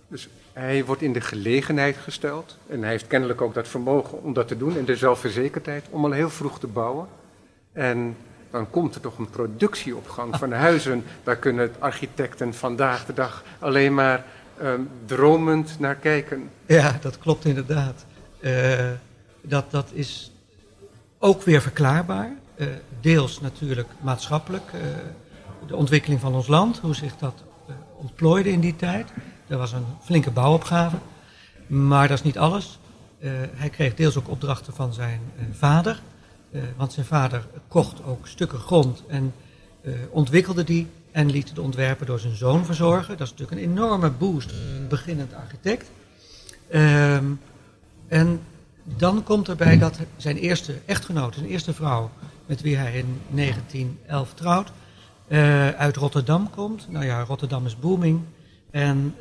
Dus 0.08 0.28
hij 0.58 0.86
wordt 0.86 1.02
in 1.02 1.14
de 1.14 1.22
gelegenheid 1.22 1.98
gesteld 1.98 2.58
en 2.68 2.82
hij 2.82 2.90
heeft 2.90 3.08
kennelijk 3.08 3.42
ook 3.42 3.54
dat 3.54 3.68
vermogen 3.68 4.24
om 4.24 4.34
dat 4.34 4.48
te 4.48 4.58
doen 4.58 4.78
en 4.78 4.86
de 4.86 4.96
zelfverzekerdheid 4.96 5.86
om 5.90 6.06
al 6.06 6.12
heel 6.12 6.30
vroeg 6.30 6.60
te 6.60 6.68
bouwen. 6.68 7.08
En 7.74 8.16
dan 8.52 8.70
komt 8.70 8.96
er 8.96 9.02
toch 9.02 9.18
een 9.18 9.30
productieopgang 9.30 10.36
van 10.38 10.52
huizen. 10.68 11.04
Daar 11.24 11.36
kunnen 11.36 11.76
architecten 11.80 12.54
vandaag 12.54 13.06
de 13.06 13.14
dag 13.14 13.44
alleen 13.60 13.94
maar 13.94 14.26
ehm, 14.58 14.82
dromend 15.06 15.80
naar 15.80 15.96
kijken. 15.96 16.50
Ja, 16.66 16.98
dat 17.02 17.18
klopt 17.18 17.46
inderdaad. 17.46 18.06
Uh, 18.40 18.92
dat, 19.42 19.72
dat 19.72 19.90
is 19.94 20.32
ook 21.20 21.42
weer 21.42 21.62
verklaarbaar. 21.62 22.32
Uh, 22.56 22.68
deels 23.02 23.42
natuurlijk 23.42 23.90
maatschappelijk. 24.02 24.72
Uh, 24.74 24.82
de 25.68 25.76
ontwikkeling 25.76 26.20
van 26.20 26.36
ons 26.36 26.48
land, 26.48 26.78
hoe 26.78 26.96
zich 26.96 27.18
dat 27.18 27.44
ontplooide 27.98 28.52
in 28.52 28.60
die 28.60 28.76
tijd. 28.76 29.12
Er 29.48 29.58
was 29.58 29.72
een 29.72 29.86
flinke 30.02 30.32
bouwopgave. 30.32 30.96
Maar 31.68 32.08
dat 32.08 32.18
is 32.18 32.24
niet 32.24 32.38
alles. 32.38 32.80
hij 33.54 33.70
kreeg 33.70 33.96
deels 33.96 34.18
ook 34.18 34.30
opdrachten 34.30 34.74
van 34.74 34.94
zijn 34.94 35.22
vader. 35.52 36.02
Uh, 36.52 36.62
want 36.76 36.94
zijn 36.94 37.06
vader 37.06 37.48
kocht 37.68 38.04
ook 38.04 38.28
stukken 38.28 38.60
grond 38.60 39.04
en 39.08 39.34
ontwikkelde 40.10 40.64
die 40.64 40.88
en 41.12 41.30
liet 41.30 41.56
de 41.56 41.62
ontwerpen 41.62 42.06
door 42.06 42.20
zijn 42.20 42.36
zoon 42.36 42.66
verzorgen. 42.66 43.18
Dat 43.18 43.28
is 43.28 43.34
natuurlijk 43.34 43.62
een 43.62 43.72
enorme 43.72 44.10
boost, 44.10 44.52
een 44.52 44.88
beginnend 44.88 45.34
architect. 45.34 45.92
Uh, 46.70 47.16
en 48.08 48.40
dan 48.84 49.24
komt 49.24 49.48
erbij 49.48 49.78
dat 49.78 50.00
zijn 50.18 50.38
eerste 50.38 50.80
echtgenoot, 50.86 51.34
zijn 51.34 51.46
eerste 51.46 51.74
vrouw, 51.74 52.10
met 52.46 52.62
wie 52.62 52.78
hij 52.78 52.94
in 52.94 53.22
1911 53.30 54.34
trouwt, 54.34 54.72
uit 55.78 55.96
Rotterdam 55.96 56.50
komt. 56.50 56.86
Nou 56.90 57.06
ja, 57.06 57.24
Rotterdam 57.24 57.66
is 57.66 57.80
booming. 57.80 58.22
En 58.78 59.16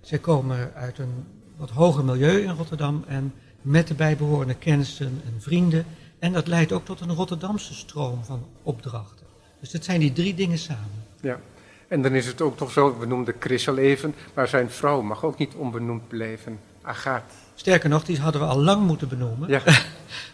zij 0.00 0.18
komen 0.18 0.74
uit 0.74 0.98
een 0.98 1.24
wat 1.56 1.70
hoger 1.70 2.04
milieu 2.04 2.40
in 2.42 2.54
Rotterdam. 2.54 3.04
En 3.06 3.34
met 3.62 3.88
de 3.88 3.94
bijbehorende 3.94 4.54
kennissen 4.54 5.22
en 5.26 5.34
vrienden 5.38 5.84
en 6.18 6.32
dat 6.32 6.46
leidt 6.46 6.72
ook 6.72 6.84
tot 6.84 7.00
een 7.00 7.14
Rotterdamse 7.14 7.74
stroom 7.74 8.24
van 8.24 8.46
opdrachten. 8.62 9.26
Dus 9.60 9.70
dat 9.70 9.84
zijn 9.84 10.00
die 10.00 10.12
drie 10.12 10.34
dingen 10.34 10.58
samen. 10.58 11.04
Ja, 11.20 11.40
en 11.88 12.02
dan 12.02 12.14
is 12.14 12.26
het 12.26 12.40
ook 12.40 12.56
toch 12.56 12.70
zo, 12.70 12.98
we 12.98 13.06
noemden 13.06 13.34
Chris 13.38 13.68
al 13.68 13.76
even, 13.76 14.14
maar 14.34 14.48
zijn 14.48 14.70
vrouw 14.70 15.00
mag 15.00 15.24
ook 15.24 15.38
niet 15.38 15.54
onbenoemd 15.54 16.08
blijven. 16.08 16.58
Agathe. 16.82 17.34
Sterker 17.54 17.88
nog, 17.88 18.04
die 18.04 18.20
hadden 18.20 18.40
we 18.40 18.46
al 18.46 18.60
lang 18.60 18.86
moeten 18.86 19.08
benoemen. 19.08 19.48
Ja. 19.48 19.62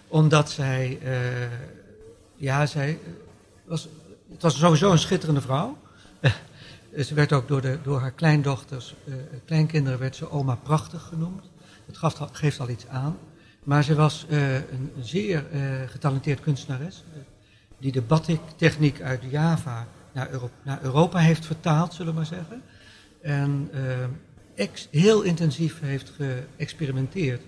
Omdat 0.09 0.51
zij, 0.51 0.99
uh, 1.03 1.11
ja, 2.37 2.67
zij 2.67 2.99
was, 3.65 3.89
het 4.31 4.43
was 4.43 4.59
sowieso 4.59 4.91
een 4.91 4.99
schitterende 4.99 5.41
vrouw. 5.41 5.77
Ze 7.05 7.15
werd 7.15 7.33
ook 7.33 7.49
door, 7.49 7.61
de, 7.61 7.79
door 7.83 8.01
haar 8.01 8.11
kleindochters, 8.13 8.95
uh, 9.05 9.15
kleinkinderen, 9.45 9.99
werd 9.99 10.17
ze 10.17 10.31
oma 10.31 10.55
prachtig 10.55 11.03
genoemd. 11.03 11.51
Dat 11.87 11.97
gaf, 11.97 12.29
geeft 12.33 12.61
al 12.61 12.69
iets 12.69 12.87
aan. 12.87 13.17
Maar 13.65 13.85
ze 13.85 13.95
was 13.95 14.27
uh, 14.29 14.55
een 14.55 14.93
zeer 15.01 15.45
uh, 15.53 15.61
getalenteerd 15.87 16.41
kunstenares. 16.41 17.05
Die 17.79 17.93
de 17.93 18.03
batik-techniek 18.03 19.01
uit 19.01 19.23
Java 19.31 19.87
naar, 20.13 20.31
naar, 20.63 20.83
Europa 20.83 21.19
heeft 21.19 21.47
vertaald, 21.47 21.95
zullen 21.95 22.13
we 22.13 22.19
maar 22.19 22.27
zeggen. 22.27 22.63
En 23.23 23.71
heel 24.91 25.23
intensief 25.23 25.81
heeft 25.81 26.13
geëxperimenteerd 26.17 27.43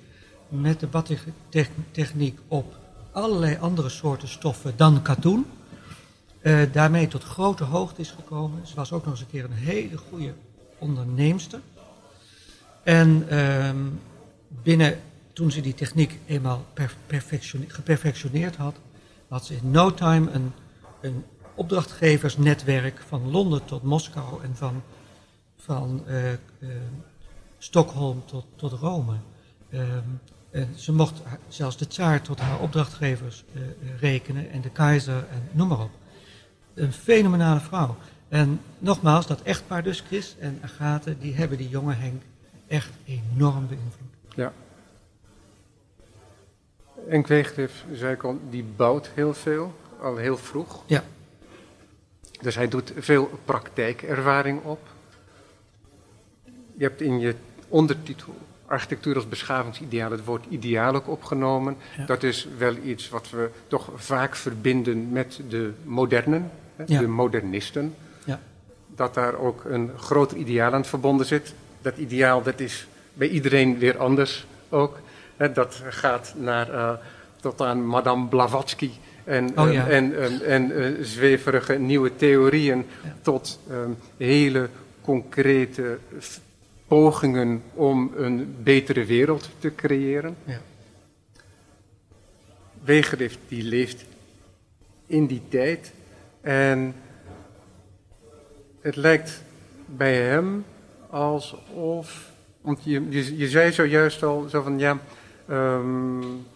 met 0.48 0.80
de 0.80 0.86
batik-techniek 0.86 2.38
op 2.48 2.76
allerlei 3.12 3.56
andere 3.60 3.88
soorten 3.88 4.28
stoffen 4.28 4.72
dan 4.76 5.02
katoen. 5.02 5.46
Daarmee 6.72 7.08
tot 7.08 7.24
grote 7.24 7.64
hoogte 7.64 8.00
is 8.00 8.10
gekomen. 8.10 8.66
Ze 8.66 8.74
was 8.74 8.92
ook 8.92 9.04
nog 9.04 9.12
eens 9.12 9.20
een 9.20 9.26
keer 9.26 9.44
een 9.44 9.52
hele 9.52 9.96
goede 9.96 10.34
onderneemster. 10.78 11.60
En 12.82 13.28
ehm, 13.28 13.86
binnen 14.48 15.00
toen 15.32 15.50
ze 15.50 15.60
die 15.60 15.74
techniek 15.74 16.18
eenmaal 16.26 16.64
geperfectioneerd 17.66 18.56
had, 18.56 18.76
had 19.28 19.46
ze 19.46 19.54
in 19.54 19.70
no 19.70 19.94
time 19.94 20.30
een, 20.30 20.52
een 21.00 21.24
opdrachtgeversnetwerk 21.54 23.00
van 23.08 23.30
Londen 23.30 23.64
tot 23.64 23.82
Moskou 23.82 24.42
en 24.42 24.56
van, 24.56 24.82
van 25.56 26.02
uh, 26.06 26.32
uh, 26.32 26.68
Stockholm 27.58 28.22
tot, 28.24 28.46
tot 28.56 28.72
Rome. 28.72 29.16
Um, 29.72 30.20
en 30.50 30.74
ze 30.76 30.92
mocht 30.92 31.22
zelfs 31.48 31.76
de 31.76 31.86
tsaar 31.86 32.22
tot 32.22 32.40
haar 32.40 32.60
opdrachtgevers 32.60 33.44
rekenen 34.00 34.50
en 34.50 34.60
de 34.60 34.70
keizer 34.70 35.26
en 35.30 35.48
noem 35.52 35.68
maar 35.68 35.80
op. 35.80 35.90
Een 36.78 36.92
fenomenale 36.92 37.60
vrouw. 37.60 37.96
En 38.28 38.60
nogmaals, 38.78 39.26
dat 39.26 39.42
echtpaar 39.42 39.82
dus, 39.82 40.04
Chris 40.06 40.36
en 40.38 40.58
Agathe, 40.62 41.18
die 41.18 41.34
hebben 41.34 41.58
die 41.58 41.68
jonge 41.68 41.94
Henk 41.94 42.22
echt 42.66 42.90
enorm 43.04 43.66
beïnvloed. 43.66 44.08
Ja, 44.34 44.52
en 47.08 47.22
Kweegdif, 47.22 47.84
zei 47.92 48.12
ik 48.12 48.22
al, 48.22 48.40
die 48.50 48.64
bouwt 48.76 49.10
heel 49.14 49.34
veel, 49.34 49.74
al 50.00 50.16
heel 50.16 50.36
vroeg. 50.36 50.82
Ja. 50.86 51.04
Dus 52.40 52.54
hij 52.54 52.68
doet 52.68 52.92
veel 52.96 53.40
praktijkervaring 53.44 54.62
op. 54.62 54.80
Je 56.74 56.84
hebt 56.84 57.00
in 57.00 57.18
je 57.18 57.34
ondertitel 57.68 58.34
architectuur 58.66 59.14
als 59.14 59.28
beschavingsideaal 59.28 60.10
het 60.10 60.24
woord 60.24 60.44
ideaal 60.48 60.94
ook 60.94 61.08
opgenomen. 61.08 61.76
Dat 62.06 62.22
is 62.22 62.48
wel 62.58 62.76
iets 62.76 63.08
wat 63.08 63.30
we 63.30 63.50
toch 63.66 63.90
vaak 63.94 64.36
verbinden 64.36 65.12
met 65.12 65.40
de 65.48 65.72
modernen. 65.84 66.50
De 66.86 67.06
modernisten. 67.06 67.94
Ja. 68.24 68.40
Dat 68.94 69.14
daar 69.14 69.38
ook 69.38 69.64
een 69.64 69.90
groter 69.96 70.36
ideaal 70.36 70.72
aan 70.72 70.84
verbonden 70.84 71.26
zit. 71.26 71.54
Dat 71.82 71.96
ideaal 71.96 72.42
dat 72.42 72.60
is 72.60 72.86
bij 73.12 73.28
iedereen 73.28 73.78
weer 73.78 73.98
anders 73.98 74.46
ook 74.68 74.98
dat 75.46 75.82
gaat 75.88 76.34
naar, 76.36 76.68
uh, 76.70 76.92
tot 77.40 77.60
aan 77.60 77.86
Madame 77.86 78.26
Blavatsky 78.26 78.90
en, 79.24 79.58
oh, 79.58 79.72
ja. 79.72 79.88
en, 79.88 80.18
en, 80.18 80.72
en 80.76 80.96
zweverige 81.04 81.74
nieuwe 81.74 82.16
theorieën 82.16 82.86
ja. 83.04 83.16
tot 83.22 83.60
um, 83.70 83.96
hele 84.16 84.68
concrete 85.00 85.98
pogingen 86.86 87.62
om 87.74 88.12
een 88.16 88.54
betere 88.62 89.04
wereld 89.04 89.48
te 89.58 89.74
creëren. 89.74 90.36
Ja. 90.44 90.60
Die 93.48 93.62
leeft 93.62 94.04
in 95.06 95.26
die 95.26 95.42
tijd 95.48 95.92
en 96.48 96.94
het 98.80 98.96
lijkt 98.96 99.42
bij 99.86 100.14
hem 100.14 100.64
alsof, 101.10 102.30
want 102.60 102.84
je, 102.84 103.06
je, 103.08 103.36
je 103.36 103.48
zei 103.48 103.72
zojuist 103.72 104.22
al 104.22 104.46
zo 104.48 104.62
van 104.62 104.78
ja, 104.78 104.98
Um, 105.50 106.46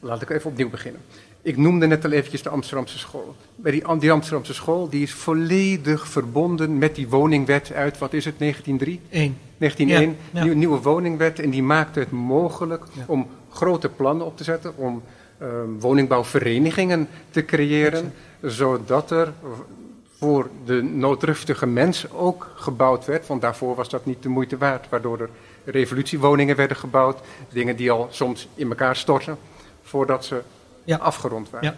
laat 0.00 0.22
ik 0.22 0.30
even 0.30 0.50
opnieuw 0.50 0.70
beginnen. 0.70 1.00
Ik 1.42 1.56
noemde 1.56 1.86
net 1.86 2.04
al 2.04 2.10
eventjes 2.10 2.42
de 2.42 2.48
Amsterdamse 2.48 2.98
school. 2.98 3.36
Bij 3.54 3.72
die, 3.72 3.98
die, 3.98 4.12
Amsterdamse 4.12 4.54
school 4.54 4.88
die 4.88 5.02
is 5.02 5.12
volledig 5.12 6.08
verbonden 6.08 6.78
met 6.78 6.94
die 6.94 7.08
woningwet 7.08 7.72
uit, 7.72 7.98
wat 7.98 8.12
is 8.12 8.24
het, 8.24 8.38
1903? 8.38 9.00
1. 9.10 9.36
1901, 9.58 10.16
ja, 10.32 10.44
ja. 10.44 10.58
nieuwe 10.58 10.80
woningwet. 10.80 11.38
En 11.38 11.50
die 11.50 11.62
maakte 11.62 11.98
het 11.98 12.10
mogelijk 12.10 12.84
ja. 12.92 13.04
om 13.06 13.26
grote 13.50 13.88
plannen 13.88 14.26
op 14.26 14.36
te 14.36 14.44
zetten, 14.44 14.76
om 14.76 15.02
woningbouwverenigingen 15.78 17.08
te 17.30 17.44
creëren, 17.44 18.12
zodat 18.42 19.10
er 19.10 19.32
voor 20.18 20.48
de 20.64 20.82
noodruftige 20.82 21.66
mens 21.66 22.10
ook 22.10 22.50
gebouwd 22.54 23.04
werd. 23.04 23.26
Want 23.26 23.40
daarvoor 23.40 23.74
was 23.74 23.88
dat 23.88 24.06
niet 24.06 24.22
de 24.22 24.28
moeite 24.28 24.56
waard. 24.56 24.88
Waardoor 24.88 25.20
er 25.20 25.28
revolutiewoningen 25.64 26.56
werden 26.56 26.76
gebouwd. 26.76 27.20
Dingen 27.52 27.76
die 27.76 27.90
al 27.90 28.08
soms 28.10 28.48
in 28.54 28.68
elkaar 28.68 28.96
stortten 28.96 29.38
voordat 29.82 30.24
ze 30.24 30.42
Ja. 30.84 30.96
afgerond 30.96 31.50
waren. 31.50 31.68
Ja. 31.68 31.76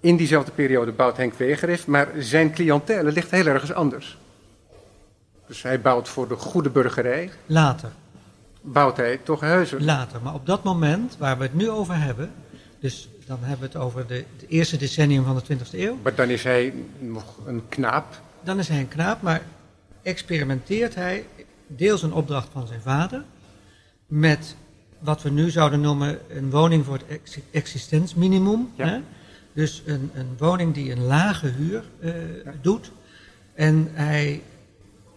In 0.00 0.16
diezelfde 0.16 0.50
periode 0.50 0.92
bouwt 0.92 1.16
Henk 1.16 1.34
Wegerif, 1.34 1.86
maar 1.86 2.08
zijn 2.18 2.52
cliëntele 2.52 3.12
ligt 3.12 3.30
heel 3.30 3.46
ergens 3.46 3.72
anders. 3.72 4.18
Dus 5.46 5.62
hij 5.62 5.80
bouwt 5.80 6.08
voor 6.08 6.28
de 6.28 6.34
goede 6.36 6.70
burgerij, 6.70 7.30
Later, 7.46 7.90
bouwt 8.62 8.96
hij 8.96 9.16
toch 9.22 9.40
huizen. 9.40 9.84
later. 9.84 10.20
Maar 10.22 10.34
op 10.34 10.46
dat 10.46 10.62
moment 10.64 11.16
waar 11.18 11.36
we 11.38 11.42
het 11.42 11.54
nu 11.54 11.70
over 11.70 11.94
hebben, 12.00 12.30
dus 12.80 13.08
dan 13.26 13.38
hebben 13.40 13.58
we 13.70 13.78
het 13.78 13.84
over 13.84 14.06
de, 14.06 14.14
het 14.14 14.48
eerste 14.48 14.76
decennium 14.76 15.24
van 15.24 15.42
de 15.46 15.56
20e 15.56 15.70
eeuw, 15.72 15.98
Maar 16.02 16.14
dan 16.14 16.28
is 16.28 16.42
hij 16.44 16.74
nog 16.98 17.24
een 17.46 17.62
knaap. 17.68 18.20
dan 18.44 18.58
is 18.58 18.68
hij 18.68 18.78
een 18.78 18.88
knaap, 18.88 19.22
maar 19.22 19.42
experimenteert 20.02 20.94
hij 20.94 21.26
deels 21.66 22.02
een 22.02 22.12
opdracht 22.12 22.48
van 22.52 22.66
zijn 22.66 22.80
vader 22.80 23.22
met 24.06 24.56
wat 24.98 25.22
we 25.22 25.30
nu 25.30 25.50
zouden 25.50 25.80
noemen 25.80 26.18
een 26.28 26.50
woning 26.50 26.84
voor 26.84 26.94
het 26.94 27.06
ex- 27.08 27.38
existensminimum. 27.50 28.68
Ja. 28.74 28.86
Hè? 28.86 28.98
Dus 29.52 29.82
een, 29.86 30.10
een 30.14 30.28
woning 30.38 30.74
die 30.74 30.92
een 30.92 31.02
lage 31.04 31.46
huur 31.46 31.84
eh, 32.00 32.12
doet. 32.60 32.90
En 33.54 33.88
hij 33.92 34.42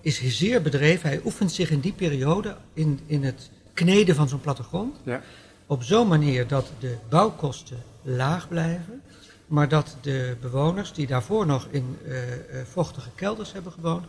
is 0.05 0.21
zeer 0.23 0.61
bedreven, 0.61 1.09
hij 1.09 1.21
oefent 1.25 1.51
zich 1.51 1.69
in 1.69 1.79
die 1.79 1.93
periode 1.93 2.55
in, 2.73 2.99
in 3.05 3.23
het 3.23 3.49
kneden 3.73 4.15
van 4.15 4.29
zo'n 4.29 4.41
plattegrond. 4.41 4.97
Ja. 5.03 5.21
Op 5.65 5.83
zo'n 5.83 6.07
manier 6.07 6.47
dat 6.47 6.71
de 6.79 6.95
bouwkosten 7.09 7.83
laag 8.01 8.47
blijven, 8.47 9.01
maar 9.47 9.69
dat 9.69 9.97
de 10.01 10.35
bewoners 10.41 10.93
die 10.93 11.07
daarvoor 11.07 11.45
nog 11.45 11.67
in 11.71 11.97
eh, 12.05 12.33
eh, 12.33 12.65
vochtige 12.65 13.09
kelders 13.15 13.53
hebben 13.53 13.71
gewoond, 13.71 14.05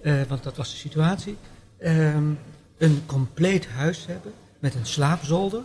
eh, 0.00 0.22
want 0.28 0.42
dat 0.42 0.56
was 0.56 0.70
de 0.70 0.76
situatie, 0.76 1.36
ehm, 1.78 2.30
een 2.78 3.02
compleet 3.06 3.66
huis 3.66 4.06
hebben 4.06 4.32
met 4.58 4.74
een 4.74 4.86
slaapzolder. 4.86 5.62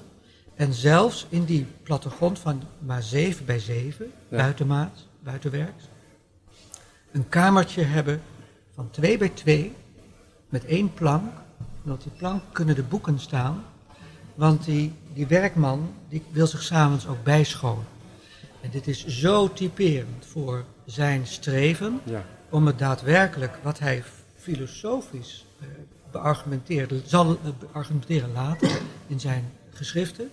En 0.56 0.74
zelfs 0.74 1.26
in 1.30 1.44
die 1.44 1.66
plattegrond 1.84 2.40
van 2.40 2.64
maar 2.80 3.04
7 3.04 3.46
bij 3.46 3.60
7, 3.60 4.12
Ja. 4.30 4.38
buitenmaat, 4.38 5.06
buitenwerks, 5.24 5.84
een 7.12 7.30
kamertje 7.30 7.84
hebben 7.84 8.22
van 8.75 8.90
2 8.90 9.18
bij 9.18 9.30
2 9.30 9.74
met 10.50 10.66
één 10.66 10.94
plank. 10.94 11.32
En 11.86 11.92
op 11.92 12.04
die 12.04 12.12
plank 12.18 12.42
kunnen 12.51 12.75
de 12.75 12.84
boeken 12.84 13.20
staan, 13.20 13.63
want 14.36 14.66
die, 14.66 14.94
die 15.13 15.28
werkman 15.28 15.94
die 16.10 16.24
wil 16.32 16.48
zich 16.48 16.62
s'avonds 16.62 17.08
ook 17.08 17.24
bijscholen. 17.24 17.86
En 18.62 18.70
dit 18.70 18.88
is 18.88 19.06
zo 19.08 19.54
typerend 19.54 20.25
voor 20.25 20.63
zijn 20.86 21.28
streven 21.28 22.00
Ja. 22.04 22.24
om 22.50 22.66
het 22.66 22.80
daadwerkelijk 22.80 23.58
wat 23.63 23.80
hij 23.80 24.04
filosofisch 24.36 25.46
eh, 25.60 25.68
beargumenteert, 26.12 26.94
zal 27.06 27.30
eh, 27.30 27.50
beargumenteren 27.60 28.32
later 28.32 28.70
in 29.08 29.20
zijn 29.20 29.51
geschriften, 29.74 30.30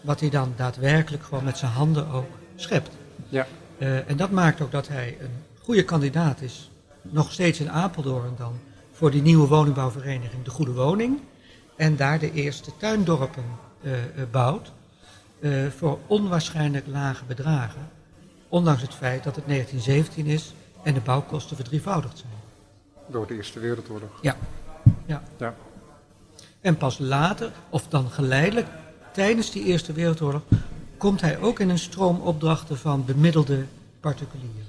wat 0.00 0.20
hij 0.20 0.30
dan 0.30 0.52
daadwerkelijk 0.56 1.22
gewoon 1.24 1.44
met 1.44 1.58
zijn 1.58 1.72
handen 1.72 2.08
ook 2.08 2.30
schept. 2.56 2.90
Ja. 3.28 3.46
Eh, 3.78 4.08
en 4.08 4.16
dat 4.16 4.30
maakt 4.30 4.60
ook 4.60 4.70
dat 4.70 4.88
hij 4.88 5.16
een 5.20 5.42
goede 5.60 5.84
kandidaat 5.84 6.40
is, 6.40 6.70
nog 7.02 7.32
steeds 7.32 7.60
in 7.60 7.70
Apeldoorn 7.70 8.34
dan, 8.36 8.58
voor 8.92 9.10
die 9.10 9.22
nieuwe 9.22 9.46
woningbouwvereniging 9.46 10.44
De 10.44 10.50
Goede 10.50 10.72
Woning. 10.72 11.20
En 11.76 11.96
daar 11.96 12.18
de 12.18 12.32
eerste 12.32 12.70
tuindorpen 12.76 13.44
eh, 13.82 13.92
bouwt 14.30 14.72
eh, 15.40 15.66
voor 15.76 15.98
onwaarschijnlijk 16.06 16.86
lage 16.86 17.24
bedragen. 17.24 17.88
Ondanks 18.48 18.82
het 18.82 18.94
feit 18.94 19.24
dat 19.24 19.36
het 19.36 19.46
1917 19.46 20.26
is 20.26 20.54
en 20.82 20.94
de 20.94 21.00
bouwkosten 21.00 21.56
verdrievoudigd 21.56 22.18
zijn. 22.18 22.32
Door 23.06 23.26
de 23.26 23.34
Eerste 23.34 23.60
Wereldoorlog. 23.60 24.10
Ja. 24.22 24.36
ja. 25.06 25.22
Ja. 25.38 25.54
En 26.60 26.76
pas 26.76 26.98
later, 26.98 27.52
of 27.68 27.88
dan 27.88 28.10
geleidelijk, 28.10 28.66
tijdens 29.12 29.50
die 29.50 29.64
Eerste 29.64 29.92
Wereldoorlog, 29.92 30.42
komt 30.96 31.20
hij 31.20 31.38
ook 31.38 31.60
in 31.60 31.68
een 31.68 31.78
stroom 31.78 32.20
opdrachten 32.20 32.78
van 32.78 33.04
bemiddelde 33.04 33.64
particulieren. 34.00 34.66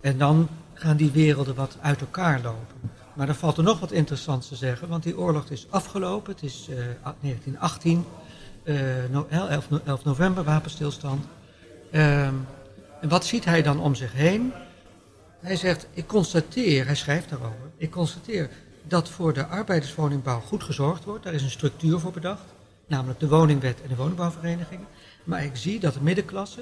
En 0.00 0.18
dan 0.18 0.48
gaan 0.74 0.96
die 0.96 1.10
werelden 1.10 1.54
wat 1.54 1.76
uit 1.80 2.00
elkaar 2.00 2.40
lopen. 2.42 2.90
Maar 3.14 3.26
dan 3.26 3.34
valt 3.34 3.56
er 3.56 3.62
nog 3.62 3.80
wat 3.80 3.92
interessants 3.92 4.48
te 4.48 4.56
zeggen, 4.56 4.88
want 4.88 5.02
die 5.02 5.18
oorlog 5.18 5.44
is 5.48 5.66
afgelopen. 5.70 6.32
Het 6.32 6.42
is 6.42 6.66
eh, 6.70 6.76
1918, 7.20 8.04
eh, 8.62 8.76
no- 9.10 9.26
11, 9.30 9.70
no- 9.70 9.80
11 9.84 10.04
november, 10.04 10.44
wapenstilstand. 10.44 11.24
Ehm, 11.90 12.34
en 13.00 13.08
wat 13.08 13.24
ziet 13.24 13.44
hij 13.44 13.62
dan 13.62 13.80
om 13.80 13.94
zich 13.94 14.12
heen? 14.12 14.52
Hij 15.40 15.56
zegt, 15.56 15.86
ik 15.92 16.06
constateer, 16.06 16.86
hij 16.86 16.94
schrijft 16.94 17.28
daarover, 17.28 17.70
ik 17.76 17.90
constateer 17.90 18.50
dat 18.82 19.08
voor 19.08 19.32
de 19.32 19.46
arbeiderswoningbouw 19.46 20.40
goed 20.40 20.62
gezorgd 20.62 21.04
wordt. 21.04 21.24
Daar 21.24 21.34
is 21.34 21.42
een 21.42 21.50
structuur 21.50 21.98
voor 21.98 22.12
bedacht, 22.12 22.44
namelijk 22.86 23.20
de 23.20 23.28
woningwet 23.28 23.82
en 23.82 23.88
de 23.88 23.96
woningbouwverenigingen. 23.96 24.86
Maar 25.24 25.44
ik 25.44 25.56
zie 25.56 25.80
dat 25.80 25.94
de 25.94 26.02
middenklasse, 26.02 26.60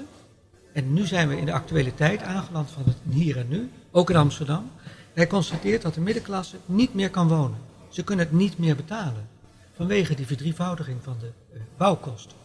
en 0.73 0.93
nu 0.93 1.05
zijn 1.05 1.27
we 1.27 1.37
in 1.37 1.45
de 1.45 1.53
actualiteit 1.53 2.21
aangeland 2.21 2.69
van 2.69 2.83
het 2.85 2.97
hier 3.09 3.37
en 3.37 3.47
nu, 3.47 3.71
ook 3.91 4.09
in 4.09 4.15
Amsterdam. 4.15 4.71
Hij 5.13 5.27
constateert 5.27 5.81
dat 5.81 5.93
de 5.93 6.01
middenklasse 6.01 6.55
niet 6.65 6.93
meer 6.93 7.09
kan 7.09 7.27
wonen. 7.27 7.57
Ze 7.89 8.03
kunnen 8.03 8.25
het 8.25 8.33
niet 8.33 8.57
meer 8.57 8.75
betalen, 8.75 9.27
vanwege 9.75 10.15
die 10.15 10.25
verdrievoudiging 10.25 11.03
van 11.03 11.15
de 11.19 11.31
eh, 11.53 11.61
bouwkosten. 11.77 12.37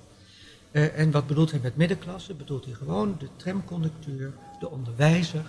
Eh, 0.71 0.99
en 0.99 1.11
wat 1.11 1.27
bedoelt 1.27 1.51
hij 1.51 1.61
met 1.63 1.77
middenklasse? 1.77 2.35
Bedoelt 2.35 2.65
hij 2.65 2.75
gewoon 2.75 3.17
de 3.19 3.29
tramconducteur, 3.37 4.33
de 4.61 4.71
onderwijzer, 4.71 5.45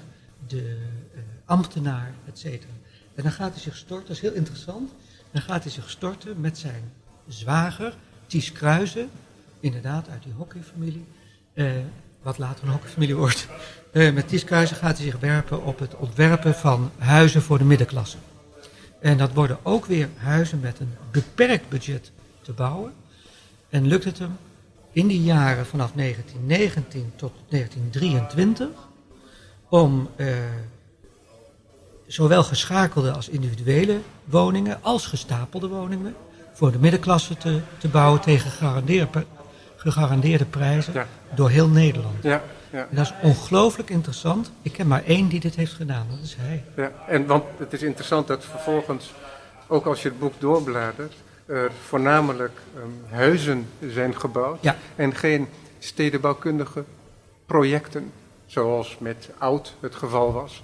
de 0.48 0.78
eh, 1.14 1.22
ambtenaar, 1.46 2.14
et. 2.26 2.46
En 3.16 3.24
dan 3.24 3.32
gaat 3.32 3.54
hij 3.54 3.62
zich 3.62 3.76
storten, 3.76 4.08
dat 4.08 4.16
is 4.16 4.22
heel 4.22 4.34
interessant, 4.34 4.92
dan 5.32 5.42
gaat 5.42 5.64
hij 5.64 5.72
zich 5.72 5.90
storten 5.90 6.42
met 6.42 6.58
zijn 6.58 6.92
zwager, 7.28 7.96
Ties 8.28 8.52
Kruijzen, 8.52 9.10
inderdaad 9.60 10.10
uit 10.10 10.24
die 10.24 10.34
hockeyfamilie, 10.34 11.06
wat 12.22 12.38
later 12.38 12.66
een 12.66 12.72
hockeyfamilie 12.72 13.16
wordt. 13.16 13.48
Eh, 13.92 14.14
met 14.14 14.28
Ties 14.28 14.44
Kruijzen 14.44 14.78
gaat 14.78 14.98
hij 14.98 15.06
zich 15.06 15.20
werpen 15.20 15.64
op 15.64 15.80
het 15.80 15.96
ontwerpen 15.96 16.56
van 16.56 16.92
huizen 16.98 17.42
voor 17.42 17.58
de 17.58 17.64
middenklasse. 17.64 18.18
En 19.00 19.18
dat 19.18 19.34
worden 19.34 19.58
ook 19.64 19.86
weer 19.86 20.10
huizen 20.16 20.60
met 20.60 20.80
een 20.80 20.94
beperkt 21.12 21.70
budget 21.70 22.12
te 22.42 22.52
bouwen. 22.52 22.94
En 23.70 23.88
lukt 23.88 24.04
het 24.04 24.20
hem 24.20 24.38
in 24.92 25.08
die 25.08 25.24
jaren 25.24 25.66
vanaf 25.66 25.92
1919 25.96 27.12
tot 27.16 27.32
1923 27.50 28.68
om 29.70 30.10
eh, 30.16 30.28
zowel 32.08 32.44
geschakelde 32.44 33.12
als 33.12 33.30
individuele 33.30 34.00
woningen 34.26 34.84
als 34.84 35.06
gestapelde 35.06 35.68
woningen 35.68 36.16
voor 36.54 36.72
de 36.72 36.80
middenklasse 36.80 37.38
te, 37.38 37.62
te 37.78 37.88
bouwen 37.88 38.22
tegen 38.22 38.52
gegarandeerde, 39.92 40.46
prijzen 40.46 40.94
Ja. 40.94 41.08
door 41.36 41.50
heel 41.50 41.68
Nederland. 41.70 42.24
Ja. 42.24 42.42
Ja. 42.72 42.88
En 42.90 42.96
dat 42.96 43.06
is 43.06 43.14
ongelooflijk 43.22 43.90
interessant. 43.90 44.52
Ik 44.62 44.72
ken 44.72 44.88
maar 44.88 45.04
één 45.06 45.28
die 45.28 45.40
dit 45.40 45.56
heeft 45.56 45.74
gedaan, 45.74 46.06
dat 46.10 46.20
is 46.24 46.36
hij. 46.40 46.64
Ja, 46.76 46.92
en 47.08 47.26
want 47.26 47.44
het 47.58 47.74
is 47.74 47.82
interessant 47.82 48.28
dat 48.28 48.46
vervolgens, 48.46 49.14
ook 49.68 49.86
als 49.86 50.02
je 50.02 50.10
het 50.10 50.20
boek 50.20 50.34
doorbladert, 50.40 51.14
er 51.46 51.72
voornamelijk 51.88 52.60
ehm, 52.76 53.16
huizen 53.16 53.68
zijn 53.92 54.20
gebouwd 54.20 54.58
Ja. 54.62 54.76
en 54.96 55.16
geen 55.16 55.48
stedenbouwkundige 55.80 56.84
projecten, 57.46 58.12
zoals 58.46 58.98
met 59.00 59.30
Oud 59.38 59.76
het 59.80 59.96
geval 59.96 60.34
was. 60.34 60.64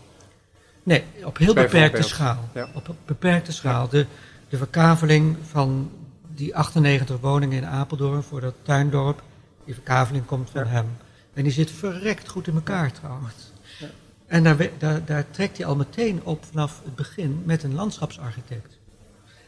Nee, 0.83 1.03
op 1.23 1.37
heel 1.37 1.53
beperkte 1.53 2.01
schaal. 2.01 2.49
Ja. 2.53 2.67
Op 2.73 2.95
beperkte 3.05 3.51
schaal. 3.51 3.87
De, 3.89 4.05
de 4.49 4.57
verkaveling 4.57 5.37
van 5.51 5.91
die 6.35 6.55
98 6.55 7.19
woningen 7.19 7.57
in 7.57 7.65
Apeldoorn 7.65 8.23
voor 8.23 8.41
dat 8.41 8.53
tuindorp, 8.61 9.21
die 9.65 9.73
verkaveling 9.73 10.25
komt 10.25 10.49
van 10.49 10.63
Ja. 10.63 10.69
hem. 10.69 10.85
En 11.33 11.43
die 11.43 11.51
zit 11.51 11.71
verrekt 11.71 12.29
goed 12.29 12.47
in 12.47 12.53
elkaar 12.55 12.91
trouwens. 12.91 13.51
En 14.27 14.43
daar, 14.43 14.69
daar, 14.77 15.05
daar 15.05 15.25
trekt 15.31 15.57
hij 15.57 15.65
al 15.65 15.75
meteen 15.75 16.19
op 16.23 16.45
vanaf 16.45 16.81
het 16.83 16.95
begin 16.95 17.41
met 17.45 17.63
een 17.63 17.73
landschapsarchitect. 17.73 18.77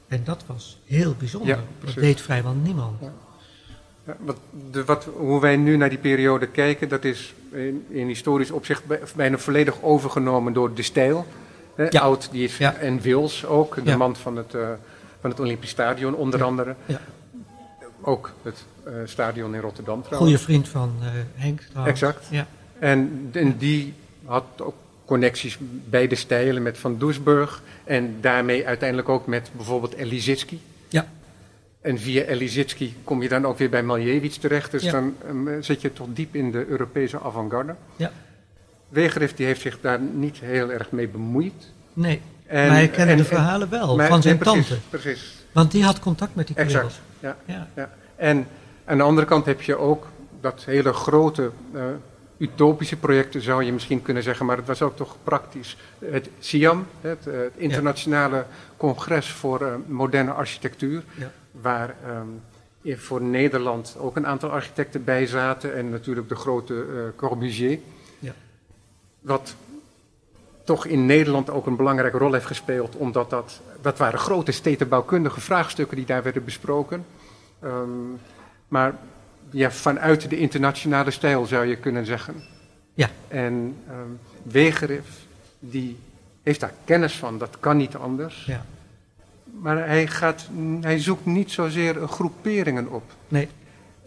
En 0.08 0.21
dat 0.24 0.43
was 0.45 0.80
heel 0.86 1.15
bijzonder. 1.19 1.48
Ja, 1.56 1.63
dat 1.86 1.93
deed 1.93 2.21
vrijwel 2.21 2.54
niemand. 2.54 3.02
Ja, 3.02 4.15
wat, 4.19 4.38
de, 4.71 4.86
wat, 4.86 5.08
hoe 5.17 5.41
wij 5.41 5.58
nu 5.58 5.78
naar 5.78 5.89
die 5.89 5.98
periode 5.98 6.48
kijken, 6.48 6.89
dat 6.89 7.04
is 7.04 7.34
in, 7.52 7.86
in 7.89 8.08
historisch 8.08 8.52
opzicht 8.52 8.86
bij- 8.86 9.00
bijna 9.15 9.38
volledig 9.38 9.82
overgenomen 9.82 10.54
door 10.54 10.74
de 10.74 10.82
stijl. 10.82 11.26
Hè, 11.76 11.86
Ja. 11.89 12.00
Oud 12.02 12.32
die 12.32 12.43
is, 12.43 12.58
Ja. 12.58 12.74
en 12.76 13.00
Wils 13.02 13.45
ook, 13.45 13.76
de 13.76 13.82
Ja. 13.89 13.98
man 13.98 14.15
van 14.15 14.36
het, 14.36 14.54
eh, 14.54 14.69
van 15.25 15.33
het 15.33 15.43
Olympisch 15.43 15.69
Stadion 15.69 16.15
onder 16.15 16.43
andere. 16.43 16.75
Ja. 16.85 17.01
Ook 18.01 18.31
het 18.41 18.65
eh, 18.83 18.93
stadion 19.05 19.55
in 19.55 19.61
Rotterdam 19.61 20.03
trouwens. 20.03 20.31
Goede 20.31 20.43
vriend 20.43 20.67
van 20.67 20.93
eh, 21.01 21.07
Henk 21.35 21.61
trouwens. 21.61 22.01
Exact. 22.01 22.27
Ja. 22.29 22.47
En, 22.79 23.29
en 23.31 23.57
die 23.57 23.93
had 24.25 24.43
ook 24.57 24.75
connecties 25.05 25.57
bij 25.89 26.07
de 26.07 26.15
stijlen 26.15 26.63
met 26.63 26.77
Van 26.77 26.97
Doesburg. 26.97 27.61
En 27.83 28.17
daarmee 28.21 28.67
uiteindelijk 28.67 29.09
ook 29.09 29.27
met 29.27 29.49
bijvoorbeeld 29.55 29.93
Elizitsky. 29.93 30.57
Ja. 30.88 31.07
En 31.81 31.99
via 31.99 32.23
Elizitsky 32.23 32.93
kom 33.03 33.21
je 33.21 33.29
dan 33.29 33.45
ook 33.45 33.57
weer 33.57 33.69
bij 33.69 33.83
Malevich 33.83 34.38
terecht. 34.38 34.71
Dus 34.71 34.83
Ja. 34.83 34.91
dan 34.91 35.15
ehm, 35.27 35.61
zit 35.61 35.81
je 35.81 35.93
toch 35.93 36.07
diep 36.09 36.35
in 36.35 36.51
de 36.51 36.65
Europese 36.65 37.19
avant-garde. 37.21 37.75
Ja. 37.95 38.11
Wegerif 38.89 39.33
die 39.33 39.45
heeft 39.45 39.61
zich 39.61 39.81
daar 39.81 39.99
niet 39.99 40.39
heel 40.39 40.71
erg 40.71 40.91
mee 40.91 41.07
bemoeid. 41.07 41.71
Nee, 41.93 42.21
En- 42.47 42.67
maar 42.67 42.75
hij 42.75 42.88
kende 42.89 43.12
en- 43.12 43.17
de 43.17 43.23
en- 43.23 43.29
verhalen 43.29 43.69
wel 43.69 43.95
Maar- 43.95 44.08
van 44.08 44.21
zijn 44.21 44.36
nee, 44.36 44.43
precies, 44.43 44.67
tante. 44.67 44.84
Precies, 44.89 45.45
Want 45.51 45.71
die 45.71 45.84
had 45.84 45.99
contact 45.99 46.36
met 46.36 46.47
die 46.47 46.55
kerels. 46.55 46.73
exact. 46.73 47.01
Ja, 47.19 47.36
Ja. 47.45 47.67
ja. 47.75 47.89
En 48.15 48.47
aan 48.86 48.97
de 48.97 49.03
andere 49.03 49.27
kant 49.27 49.45
heb 49.45 49.62
je 49.62 49.75
ook 49.77 50.08
dat 50.41 50.63
hele 50.65 50.93
grote 50.93 51.51
eh, 51.73 51.81
utopische 52.38 52.95
projecten, 52.97 53.41
zou 53.41 53.63
je 53.63 53.73
misschien 53.73 54.01
kunnen 54.01 54.23
zeggen, 54.23 54.45
maar 54.45 54.58
het 54.58 54.67
was 54.67 54.81
ook 54.81 54.95
toch 54.95 55.15
praktisch. 55.23 55.77
Het 56.05 56.29
SIAM, 56.39 56.88
het, 57.01 57.27
eh, 57.27 57.34
het 57.38 57.53
Internationale 57.55 58.45
Congres 58.77 59.31
voor 59.31 59.62
eh, 59.62 59.73
Moderne 59.88 60.31
Architectuur, 60.31 61.03
Ja. 61.15 61.31
waar 61.51 61.95
ehm, 62.05 62.97
voor 62.97 63.21
Nederland 63.21 63.95
ook 63.99 64.15
een 64.15 64.27
aantal 64.27 64.49
architecten 64.49 65.03
bij 65.03 65.25
zaten 65.27 65.75
en 65.75 65.89
natuurlijk 65.89 66.29
de 66.29 66.36
grote 66.36 66.73
eh, 66.73 66.99
Corbusier. 67.15 67.79
Ja. 68.19 68.34
Wat 69.21 69.55
toch 70.65 70.86
in 70.86 71.06
Nederland 71.06 71.49
ook 71.49 71.65
een 71.65 71.75
belangrijke 71.75 72.17
rol 72.17 72.34
heeft 72.34 72.45
gespeeld, 72.45 72.95
omdat 72.95 73.30
dat, 73.30 73.62
dat 73.82 73.97
waren 73.97 74.19
grote 74.19 74.51
stedenbouwkundige 74.51 75.41
vraagstukken 75.41 75.97
die 75.97 76.06
daar 76.06 76.23
werden 76.23 76.45
besproken. 76.45 77.06
Ehm, 77.60 77.89
maar 78.67 78.95
ja, 79.49 79.71
vanuit 79.71 80.30
de 80.30 80.38
internationale 80.38 81.12
stijl 81.12 81.45
zou 81.45 81.65
je 81.65 81.75
kunnen 81.75 82.06
zeggen. 82.06 82.43
Ja. 82.93 83.10
En 83.28 83.75
Wegerif, 84.43 85.25
die 85.60 85.97
heeft 86.43 86.60
daar 86.60 86.73
kennis 86.86 87.15
van, 87.15 87.38
dat 87.38 87.58
kan 87.60 87.78
niet 87.78 87.95
anders. 87.95 88.45
Ja. 88.45 88.65
Maar 89.62 89.88
hij, 89.88 90.08
gaat, 90.08 90.47
hij 90.82 90.99
zoekt 90.99 91.25
niet 91.25 91.51
zozeer 91.51 92.08
groeperingen 92.08 92.88
op. 92.89 93.04
Nee, 93.28 93.47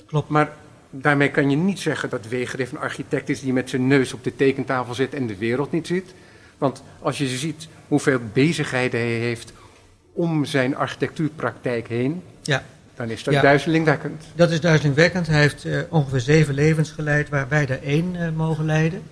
klopt. 0.06 0.28
Maar 0.28 0.52
daarmee 0.90 1.30
kan 1.30 1.50
je 1.50 1.56
niet 1.56 1.78
zeggen 1.78 2.10
dat 2.10 2.28
Wegerif 2.28 2.72
een 2.72 2.78
architect 2.78 3.28
is 3.28 3.40
die 3.40 3.52
met 3.52 3.70
zijn 3.70 3.86
neus 3.86 4.12
op 4.12 4.24
de 4.24 4.36
tekentafel 4.36 4.94
zit 4.94 5.14
en 5.14 5.26
de 5.26 5.36
wereld 5.36 5.72
niet 5.72 5.86
ziet. 5.86 6.14
Want 6.58 6.82
als 7.02 7.18
je 7.18 7.26
ziet 7.26 7.68
hoeveel 7.88 8.18
bezigheden 8.32 9.00
hij 9.00 9.08
heeft 9.08 9.52
om 10.12 10.44
zijn 10.44 10.76
architectuurpraktijk 10.76 11.88
heen, 11.88 12.22
Ja, 12.42 12.62
dan 12.96 13.10
is 13.10 13.24
dat 13.24 13.34
Ja. 13.34 13.40
duizelingwekkend. 13.42 14.24
dat 14.34 14.50
is 14.50 14.60
duizelingwekkend. 14.60 15.26
Hij 15.26 15.40
heeft 15.40 15.64
eh, 15.64 15.78
ongeveer 15.88 16.20
zeven 16.20 16.54
levens 16.54 16.90
geleid 16.90 17.28
waar 17.28 17.46
wij 17.48 17.66
er 17.68 17.82
één 17.82 18.16
eh, 18.16 18.28
mogen 18.36 18.64
leiden. 18.64 19.02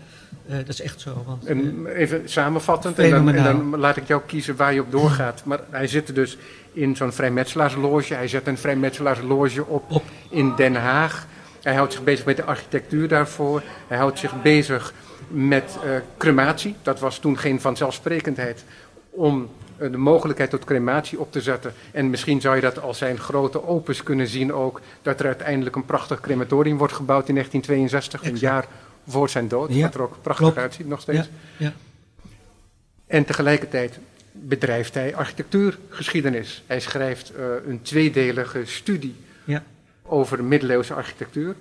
Eh, 0.49 0.57
dat 0.57 0.69
is 0.69 0.81
echt 0.81 1.01
zo. 1.01 1.23
Want, 1.27 1.45
En 1.47 1.87
even 1.87 2.23
samenvattend, 2.25 2.99
en 2.99 3.11
dan, 3.11 3.29
en 3.29 3.35
Fenomenaal. 3.35 3.71
dan 3.71 3.81
laat 3.81 3.97
ik 3.97 4.07
jou 4.07 4.23
kiezen 4.27 4.57
waar 4.57 4.75
je 4.75 4.81
op 4.81 4.91
doorgaat. 4.91 5.43
Maar 5.45 5.61
hij 5.71 5.87
zit 5.87 6.15
dus 6.15 6.39
in 6.73 6.97
zo'n 6.97 7.13
vrijmetselaarsloge. 7.13 8.15
Hij 8.15 8.29
zet 8.29 8.47
een 8.47 8.59
vrijmetselaarsloge 8.59 9.67
op, 9.67 9.91
Op. 9.91 10.03
in 10.31 10.53
Den 10.57 10.75
Haag. 10.75 11.27
Hij 11.63 11.75
houdt 11.75 11.93
zich 11.93 12.05
bezig 12.05 12.25
met 12.25 12.37
de 12.37 12.45
architectuur 12.45 13.09
daarvoor. 13.09 13.63
Hij 13.89 13.99
houdt 13.99 14.19
zich 14.19 14.43
bezig 14.43 14.93
met 15.29 15.79
eh, 15.85 15.91
crematie. 16.17 16.75
Dat 16.83 17.01
was 17.01 17.19
toen 17.19 17.39
geen 17.39 17.61
vanzelfsprekendheid 17.61 18.65
om 19.11 19.49
eh, 19.77 19.91
de 19.91 19.97
mogelijkheid 19.97 20.51
tot 20.51 20.65
crematie 20.65 21.21
op 21.21 21.33
te 21.33 21.41
zetten. 21.41 21.73
En 21.93 22.11
misschien 22.11 22.41
zou 22.41 22.55
je 22.55 22.61
dat 22.61 22.81
als 22.81 22.99
zijn 22.99 23.19
grote 23.19 23.65
opus 23.65 24.03
kunnen 24.03 24.27
zien 24.27 24.53
ook. 24.53 24.81
Dat 25.03 25.21
er 25.21 25.27
uiteindelijk 25.27 25.77
een 25.77 25.85
prachtig 25.85 26.21
crematorium 26.21 26.79
wordt 26.79 26.93
gebouwd 26.93 27.29
in 27.29 27.35
1962. 27.35 28.31
Een 28.31 28.39
jaar 28.39 28.67
voor 29.07 29.29
zijn 29.29 29.49
dood. 29.49 29.75
Ja, 29.75 29.83
Wat 29.83 29.95
er 29.95 30.03
ook 30.03 30.17
prachtig 30.23 30.47
klopt. 30.47 30.59
uitziet 30.59 30.89
nog 30.89 31.01
steeds. 31.01 31.29
ja, 31.57 31.67
ja, 31.67 31.73
En 33.07 33.25
tegelijkertijd 33.25 33.99
bedrijft 34.33 34.95
hij 34.95 35.15
architectuurgeschiedenis. 35.15 36.63
Hij 36.67 36.81
schrijft 36.81 37.35
eh, 37.35 37.45
een 37.67 37.83
tweedelige 37.83 38.65
studie 38.65 39.17
ja. 39.45 39.63
over 40.03 40.45
middeleeuwse 40.45 40.95
architectuur. 40.95 41.55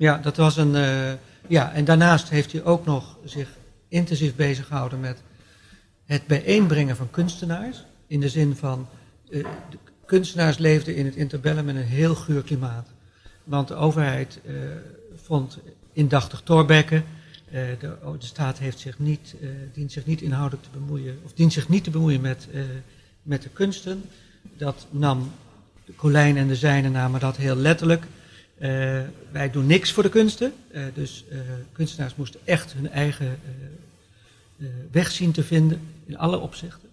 Ja, 0.00 0.18
dat 0.18 0.36
was 0.36 0.56
een. 0.56 0.74
eh, 0.74 1.12
ja, 1.46 1.72
en 1.72 1.84
daarnaast 1.84 2.28
heeft 2.28 2.52
hij 2.52 2.64
ook 2.64 2.84
nog 2.86 3.16
zich 3.24 3.48
intensief 3.88 4.34
bezig 4.34 4.66
gehouden 4.66 5.00
met 5.00 5.22
het 6.04 6.26
bijeenbrengen 6.26 6.96
van 6.96 7.10
kunstenaars. 7.10 7.84
In 8.06 8.20
de 8.20 8.28
zin 8.28 8.56
van. 8.56 8.88
eh, 9.30 9.44
de 9.70 9.78
kunstenaars 10.06 10.58
leefden 10.58 10.94
in 10.96 11.04
het 11.04 11.16
interbellum 11.16 11.68
in 11.68 11.76
een 11.76 11.82
heel 11.82 12.14
guur 12.14 12.42
klimaat. 12.42 12.88
Want 13.44 13.68
de 13.68 13.74
overheid 13.74 14.40
eh, 14.46 14.54
vond 15.14 15.58
indachtig 15.92 16.40
Thorbecke. 16.40 17.02
eh, 17.50 17.62
de, 17.80 17.96
staat 18.18 18.58
heeft 18.58 18.78
zich 18.78 18.98
niet, 18.98 19.34
dient 19.72 19.92
zich 19.92 20.06
niet 20.06 20.22
inhoudelijk 20.22 20.62
te 20.62 20.78
bemoeien, 20.78 21.18
of 21.24 21.32
dient 21.32 21.52
zich 21.52 21.68
niet 21.68 21.84
te 21.84 21.90
bemoeien 21.90 22.20
met, 22.20 22.48
met 23.22 23.42
de 23.42 23.48
kunsten. 23.48 24.02
Dat 24.56 24.86
nam 24.90 25.32
de 25.84 25.94
Colijn 25.94 26.36
en 26.36 26.48
de 26.48 26.56
zijnen 26.56 26.92
namen 26.92 27.20
dat 27.20 27.36
heel 27.36 27.56
letterlijk. 27.56 28.04
Eh, 28.60 29.00
wij 29.30 29.50
doen 29.50 29.66
niks 29.66 29.92
voor 29.92 30.02
de 30.02 30.08
kunsten. 30.08 30.52
Eh, 30.70 30.82
dus 30.94 31.24
eh, 31.30 31.38
kunstenaars 31.72 32.14
moesten 32.14 32.40
echt 32.44 32.72
hun 32.72 32.90
eigen 32.90 33.38
weg 34.90 35.10
zien 35.10 35.32
te 35.32 35.42
vinden 35.42 35.80
in 36.06 36.18
alle 36.18 36.38
opzichten. 36.38 36.88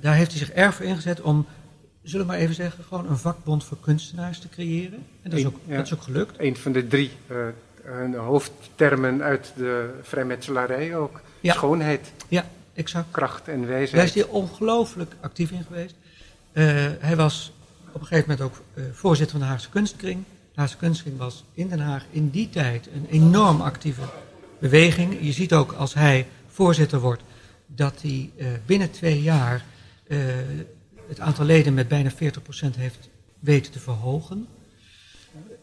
Daar 0.00 0.14
heeft 0.14 0.30
hij 0.30 0.38
zich 0.38 0.50
erg 0.50 0.74
voor 0.74 0.84
ingezet 0.84 1.20
om, 1.20 1.46
zullen 2.02 2.26
we 2.26 2.32
maar 2.32 2.40
even 2.40 2.54
zeggen, 2.54 2.84
gewoon 2.84 3.08
een 3.08 3.16
vakbond 3.16 3.64
voor 3.64 3.76
kunstenaars 3.80 4.38
te 4.38 4.48
creëren. 4.48 5.06
En 5.22 5.30
dat 5.30 5.38
is 5.38 5.46
ook, 5.46 5.58
Ja. 5.66 5.76
dat 5.76 5.86
is 5.86 5.94
ook 5.94 6.02
gelukt. 6.02 6.34
Een 6.38 6.56
van 6.56 6.72
de 6.72 6.86
drie 6.86 7.10
hoofdtermen 8.16 9.22
uit 9.22 9.52
de 9.56 9.98
vrijmetselarij 10.02 10.96
ook. 10.96 11.20
Ja. 11.40 11.52
Schoonheid, 11.52 12.12
Exact. 12.74 13.10
kracht 13.10 13.48
en 13.48 13.60
Daar 13.60 13.68
wijsheid. 13.68 14.08
is 14.08 14.14
hij 14.14 14.24
ongelooflijk 14.24 15.14
actief 15.20 15.50
in 15.50 15.64
geweest. 15.66 15.94
Hij 17.00 17.16
was 17.16 17.52
op 17.92 18.00
een 18.00 18.06
gegeven 18.06 18.30
moment 18.30 18.46
ook 18.48 18.62
voorzitter 18.92 19.38
van 19.38 19.46
de 19.46 19.52
Haagse 19.52 19.68
Kunstkring. 19.68 20.24
De 20.56 20.62
Haagse 20.62 20.76
Kunstkring 20.76 21.18
was 21.18 21.44
in 21.54 21.68
Den 21.68 21.80
Haag 21.80 22.04
in 22.10 22.30
die 22.30 22.48
tijd 22.48 22.88
een 22.94 23.06
enorm 23.10 23.60
actieve 23.60 24.02
beweging. 24.58 25.16
Je 25.20 25.32
ziet 25.32 25.52
ook 25.52 25.72
als 25.72 25.94
hij 25.94 26.26
voorzitter 26.46 27.00
wordt 27.00 27.22
dat 27.66 28.02
hij 28.02 28.30
eh, 28.36 28.46
binnen 28.66 28.90
twee 28.90 29.22
jaar 29.22 29.64
eh, 30.06 30.18
het 31.08 31.20
aantal 31.20 31.44
leden 31.44 31.74
met 31.74 31.88
bijna 31.88 32.10
40% 32.10 32.14
heeft 32.76 33.08
weten 33.38 33.72
te 33.72 33.78
verhogen. 33.78 34.46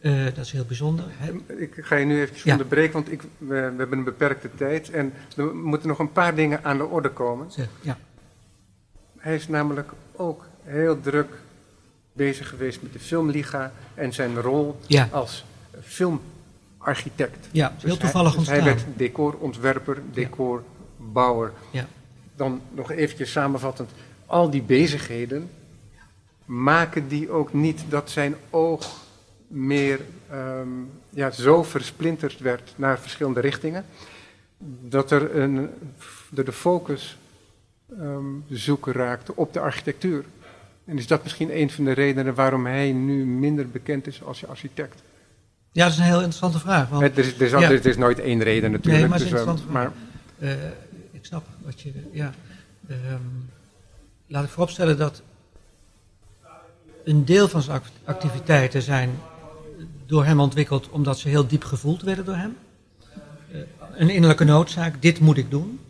Eh, 0.00 0.24
dat 0.24 0.38
is 0.44 0.52
heel 0.52 0.64
bijzonder. 0.64 1.04
Ik 1.58 1.74
ga 1.80 1.96
je 1.96 2.04
nu 2.04 2.20
even 2.20 2.36
Ja. 2.44 2.52
onderbreken, 2.52 2.92
want 2.92 3.12
ik, 3.12 3.22
we, 3.22 3.28
we 3.46 3.54
hebben 3.54 3.98
een 3.98 4.04
beperkte 4.04 4.50
tijd. 4.54 4.90
En 4.90 5.12
er 5.36 5.54
moeten 5.56 5.88
nog 5.88 5.98
een 5.98 6.12
paar 6.12 6.34
dingen 6.34 6.64
aan 6.64 6.76
de 6.78 6.84
orde 6.84 7.10
komen. 7.10 7.48
ja, 7.82 7.98
Hij 9.18 9.34
is 9.34 9.48
namelijk 9.48 9.92
ook 10.16 10.46
heel 10.62 11.00
druk 11.00 11.42
bezig 12.14 12.48
geweest 12.48 12.82
met 12.82 12.92
de 12.92 12.98
Filmliga 12.98 13.72
en 13.94 14.12
zijn 14.12 14.40
rol 14.40 14.76
ja, 14.86 15.08
als 15.10 15.44
filmarchitect. 15.82 17.48
ja 17.52 17.72
Dus 17.74 17.82
heel 17.82 17.96
toevallig 17.96 18.34
hij, 18.34 18.38
dus 18.38 18.48
ontstaan. 18.48 18.68
hij 18.68 18.74
werd 18.74 18.84
decorontwerper, 18.96 20.02
decorbouwer. 20.12 21.52
Ja. 21.70 21.86
Dan 22.36 22.60
nog 22.70 22.90
eventjes 22.90 23.32
samenvattend, 23.32 23.90
al 24.26 24.50
die 24.50 24.62
bezigheden 24.62 25.50
maken 26.44 27.08
die 27.08 27.30
ook 27.30 27.52
niet 27.52 27.82
dat 27.88 28.10
zijn 28.10 28.34
oog 28.50 29.02
meer 29.46 30.00
ehm, 30.30 30.68
ja, 31.10 31.30
zo 31.30 31.62
versplinterd 31.62 32.38
werd 32.38 32.72
naar 32.76 32.98
verschillende 32.98 33.40
richtingen, 33.40 33.84
dat 34.80 35.10
er 35.10 35.36
een, 35.36 35.70
dat 36.30 36.46
de 36.46 36.52
focus 36.52 37.18
ehm, 37.98 38.24
zoeken 38.48 38.92
raakte 38.92 39.36
op 39.36 39.52
de 39.52 39.60
architectuur. 39.60 40.24
En 40.84 40.98
is 40.98 41.06
dat 41.06 41.22
misschien 41.22 41.56
een 41.60 41.70
van 41.70 41.84
de 41.84 41.92
redenen 41.92 42.34
waarom 42.34 42.66
hij 42.66 42.92
nu 42.92 43.26
minder 43.26 43.68
bekend 43.68 44.06
is 44.06 44.22
als 44.22 44.46
architect? 44.46 45.02
ja, 45.72 45.84
dat 45.84 45.92
is 45.92 45.98
een 45.98 46.04
heel 46.04 46.14
interessante 46.16 46.58
vraag. 46.58 46.88
Want 46.88 47.02
Het 47.02 47.18
is, 47.18 47.34
er, 47.34 47.42
is, 47.42 47.50
ja. 47.50 47.60
er 47.62 47.86
is 47.86 47.96
nooit 47.96 48.18
één 48.20 48.42
reden 48.42 48.70
natuurlijk. 48.70 48.98
Nee, 49.00 49.08
maar 49.08 49.18
het 49.18 49.26
is 49.26 49.32
dus, 49.44 49.60
eh, 49.64 49.66
maar 49.70 49.92
Eh, 50.38 50.50
ik 51.12 51.24
snap 51.24 51.46
wat 51.64 51.80
je. 51.80 51.92
Ja. 52.12 52.32
Ehm, 52.88 53.20
laat 54.26 54.44
ik 54.44 54.50
vooropstellen 54.50 54.98
dat 54.98 55.22
een 57.04 57.24
deel 57.24 57.48
van 57.48 57.62
zijn 57.62 57.76
act- 57.76 57.92
activiteiten 58.04 58.82
zijn 58.82 59.10
door 60.06 60.24
hem 60.24 60.40
ontwikkeld 60.40 60.88
omdat 60.90 61.18
ze 61.18 61.28
heel 61.28 61.46
diep 61.46 61.64
gevoeld 61.64 62.02
werden 62.02 62.24
door 62.24 62.34
hem. 62.36 62.56
Eh, 63.52 63.58
een 63.96 64.10
innerlijke 64.10 64.44
noodzaak, 64.44 65.02
dit 65.02 65.20
moet 65.20 65.36
ik 65.36 65.50
doen. 65.50 65.80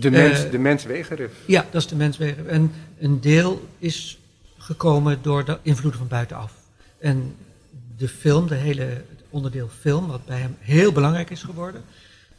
de, 0.00 0.10
mens, 0.10 0.44
eh, 0.44 0.50
de 0.50 0.58
mens 0.58 0.84
wegerif. 0.84 1.32
Ja, 1.46 1.64
dat 1.70 1.82
is 1.82 1.88
de 1.88 1.96
menswegen. 1.96 2.48
En 2.48 2.72
een 2.98 3.20
deel 3.20 3.68
is 3.78 4.18
gekomen 4.64 5.18
door 5.22 5.44
de 5.44 5.58
invloeden 5.62 6.00
van 6.00 6.08
buitenaf. 6.08 6.52
En 6.98 7.36
de 7.96 8.08
film, 8.08 8.46
de 8.46 8.54
hele 8.54 9.04
onderdeel 9.30 9.68
film, 9.80 10.06
wat 10.06 10.24
bij 10.24 10.38
hem 10.38 10.56
heel 10.58 10.92
belangrijk 10.92 11.30
is 11.30 11.42
geworden. 11.42 11.84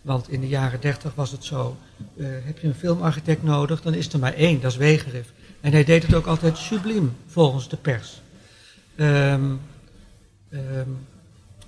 Want 0.02 0.30
in 0.30 0.42
de 0.42 0.48
jaren 0.48 0.82
dertig 0.82 1.16
was 1.16 1.32
het 1.32 1.44
zo, 1.44 1.78
eh, 2.18 2.26
heb 2.30 2.60
je 2.60 2.68
een 2.68 2.74
filmarchitect 2.74 3.44
nodig, 3.44 3.82
dan 3.82 3.94
is 3.94 4.14
er 4.14 4.20
maar 4.20 4.34
één, 4.34 4.62
dat 4.62 4.72
is 4.72 4.78
Wegerif. 4.78 5.34
En 5.62 5.72
hij 5.72 5.84
deed 5.84 6.04
het 6.04 6.14
ook 6.14 6.26
altijd 6.26 6.58
subliem, 6.58 7.16
volgens 7.28 7.70
de 7.70 7.78
pers. 7.78 8.22
Ehm, 8.96 9.54
ehm, 10.50 10.90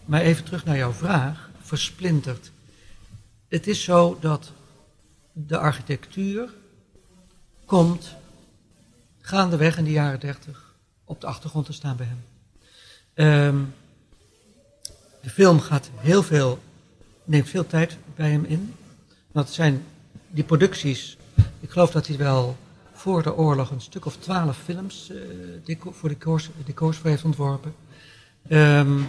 maar 0.06 0.22
even 0.22 0.44
terug 0.44 0.66
naar 0.66 0.78
jouw 0.78 0.92
vraag, 0.92 1.50
versplinterd. 1.62 2.52
Het 3.48 3.68
is 3.68 3.84
zo 3.84 4.18
dat 4.20 4.52
de 5.34 5.58
architectuur 5.58 6.50
komt 7.66 8.16
gaandeweg 9.28 9.78
in 9.78 9.84
de 9.84 9.92
jaren 9.92 10.20
dertig 10.20 10.76
op 11.04 11.22
de 11.22 11.28
achtergrond 11.28 11.66
te 11.66 11.74
staan 11.74 11.96
bij 11.98 12.06
hem. 12.06 12.24
Ehm, 13.14 13.64
de 15.22 15.30
film 15.30 15.60
gaat 15.60 15.90
heel 15.96 16.24
veel, 16.24 16.60
neemt 17.24 17.50
veel 17.50 17.68
tijd 17.68 17.98
bij 18.16 18.32
hem 18.32 18.46
in. 18.46 18.76
Dat 19.32 19.50
zijn 19.50 19.84
die 20.30 20.44
producties, 20.44 21.18
ik 21.60 21.70
geloof 21.70 21.92
dat 21.92 22.08
hij 22.08 22.18
wel 22.18 22.58
voor 22.94 23.24
de 23.24 23.36
oorlog 23.36 23.70
een 23.70 23.82
stuk 23.82 24.06
of 24.06 24.18
twaalf 24.18 24.58
films 24.58 25.12
deco 25.64 25.92
voor 25.92 26.10
decors, 26.10 26.50
decors 26.66 26.98
voor 26.98 27.10
heeft 27.10 27.24
ontworpen. 27.24 27.76
Um, 28.50 29.08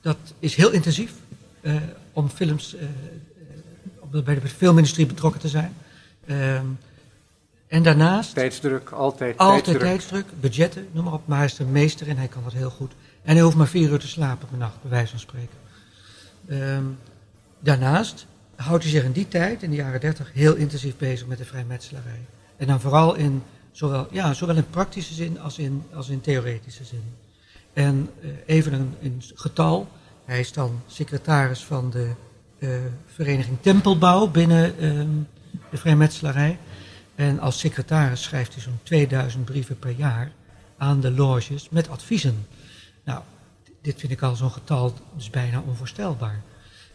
dat 0.00 0.18
is 0.38 0.54
heel 0.54 0.70
intensief 0.70 1.12
uh, 1.60 1.76
om 2.12 2.28
films, 2.28 2.74
uh, 2.74 4.22
bij 4.24 4.40
de 4.40 4.48
filmindustrie 4.48 5.06
betrokken 5.06 5.40
te 5.40 5.48
zijn. 5.48 5.74
Um, 6.30 6.78
en 7.72 7.82
daarnaast... 7.82 8.34
Tijdsdruk, 8.34 8.90
altijd 8.90 9.38
Altijd 9.38 9.64
tijdsdruk. 9.64 9.90
tijdsdruk, 9.90 10.40
budgetten, 10.40 10.86
noem 10.92 11.04
maar 11.04 11.12
op. 11.12 11.26
Maar 11.26 11.36
hij 11.36 11.46
is 11.46 11.54
de 11.54 11.64
meester 11.64 12.08
en 12.08 12.16
hij 12.16 12.28
kan 12.28 12.42
dat 12.42 12.52
heel 12.52 12.70
goed. 12.70 12.92
En 13.22 13.34
hij 13.34 13.42
hoeft 13.42 13.56
maar 13.56 13.68
vier 13.68 13.90
uur 13.90 13.98
te 13.98 14.08
slapen 14.08 14.48
per 14.48 14.58
nacht, 14.58 14.82
bij 14.82 14.90
wijze 14.90 15.10
van 15.10 15.18
spreken. 15.18 15.56
Um, 16.50 16.98
daarnaast 17.60 18.26
houdt 18.56 18.82
hij 18.82 18.92
zich 18.92 19.04
in 19.04 19.12
die 19.12 19.28
tijd, 19.28 19.62
in 19.62 19.70
de 19.70 19.76
jaren 19.76 20.00
dertig, 20.00 20.32
heel 20.32 20.54
intensief 20.54 20.96
bezig 20.96 21.26
met 21.26 21.38
de 21.38 21.44
vrijmetselarij. 21.44 22.20
En 22.56 22.66
dan 22.66 22.80
vooral 22.80 23.14
in, 23.14 23.42
zowel, 23.70 24.06
ja, 24.10 24.34
zowel 24.34 24.56
in 24.56 24.70
praktische 24.70 25.14
zin 25.14 25.40
als 25.40 25.58
in, 25.58 25.82
als 25.94 26.08
in 26.08 26.20
theoretische 26.20 26.84
zin. 26.84 27.04
En 27.72 28.10
uh, 28.20 28.30
even 28.46 28.72
een, 28.72 28.94
een, 29.02 29.22
getal. 29.34 29.88
Hij 30.24 30.40
is 30.40 30.52
dan 30.52 30.80
secretaris 30.86 31.64
van 31.64 31.90
de 31.90 32.10
uh, 32.58 32.70
vereniging 33.06 33.58
Tempelbouw 33.60 34.26
binnen 34.26 34.74
uh, 34.78 35.04
de 35.70 35.76
vrijmetselarij. 35.76 36.58
En 37.14 37.40
als 37.40 37.58
secretaris 37.58 38.22
schrijft 38.22 38.54
hij 38.54 38.62
zo'n 38.62 38.80
2000 38.82 39.44
brieven 39.44 39.78
per 39.78 39.90
jaar 39.90 40.32
aan 40.76 41.00
de 41.00 41.10
loges 41.10 41.68
met 41.68 41.88
adviezen. 41.88 42.46
Nou, 43.04 43.22
dit 43.82 44.00
vind 44.00 44.12
ik 44.12 44.22
al 44.22 44.36
zo'n 44.36 44.50
getal, 44.50 44.94
dus 45.16 45.30
bijna 45.30 45.62
onvoorstelbaar. 45.66 46.42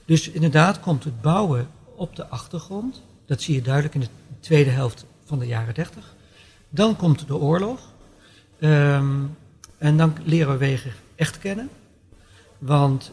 Dus 0.06 0.30
inderdaad 0.30 0.80
komt 0.80 1.04
het 1.04 1.22
bouwen 1.22 1.68
op 1.96 2.16
de 2.16 2.28
achtergrond. 2.28 3.02
Dat 3.26 3.42
zie 3.42 3.56
je 3.56 3.62
duidelijk 3.62 3.94
in 3.94 4.00
de 4.00 4.08
tweede 4.40 4.70
helft 4.70 5.06
van 5.26 5.40
de 5.40 5.48
jaren 5.48 5.74
30. 5.74 6.16
Dan 6.70 6.96
komt 6.96 7.28
de 7.28 7.36
oorlog. 7.36 7.80
Um, 8.60 9.38
en 9.78 9.98
dan 9.98 10.16
leren 10.24 10.52
we 10.52 10.58
wegen 10.58 10.92
echt 11.16 11.40
kennen. 11.40 11.70
Want 12.58 13.12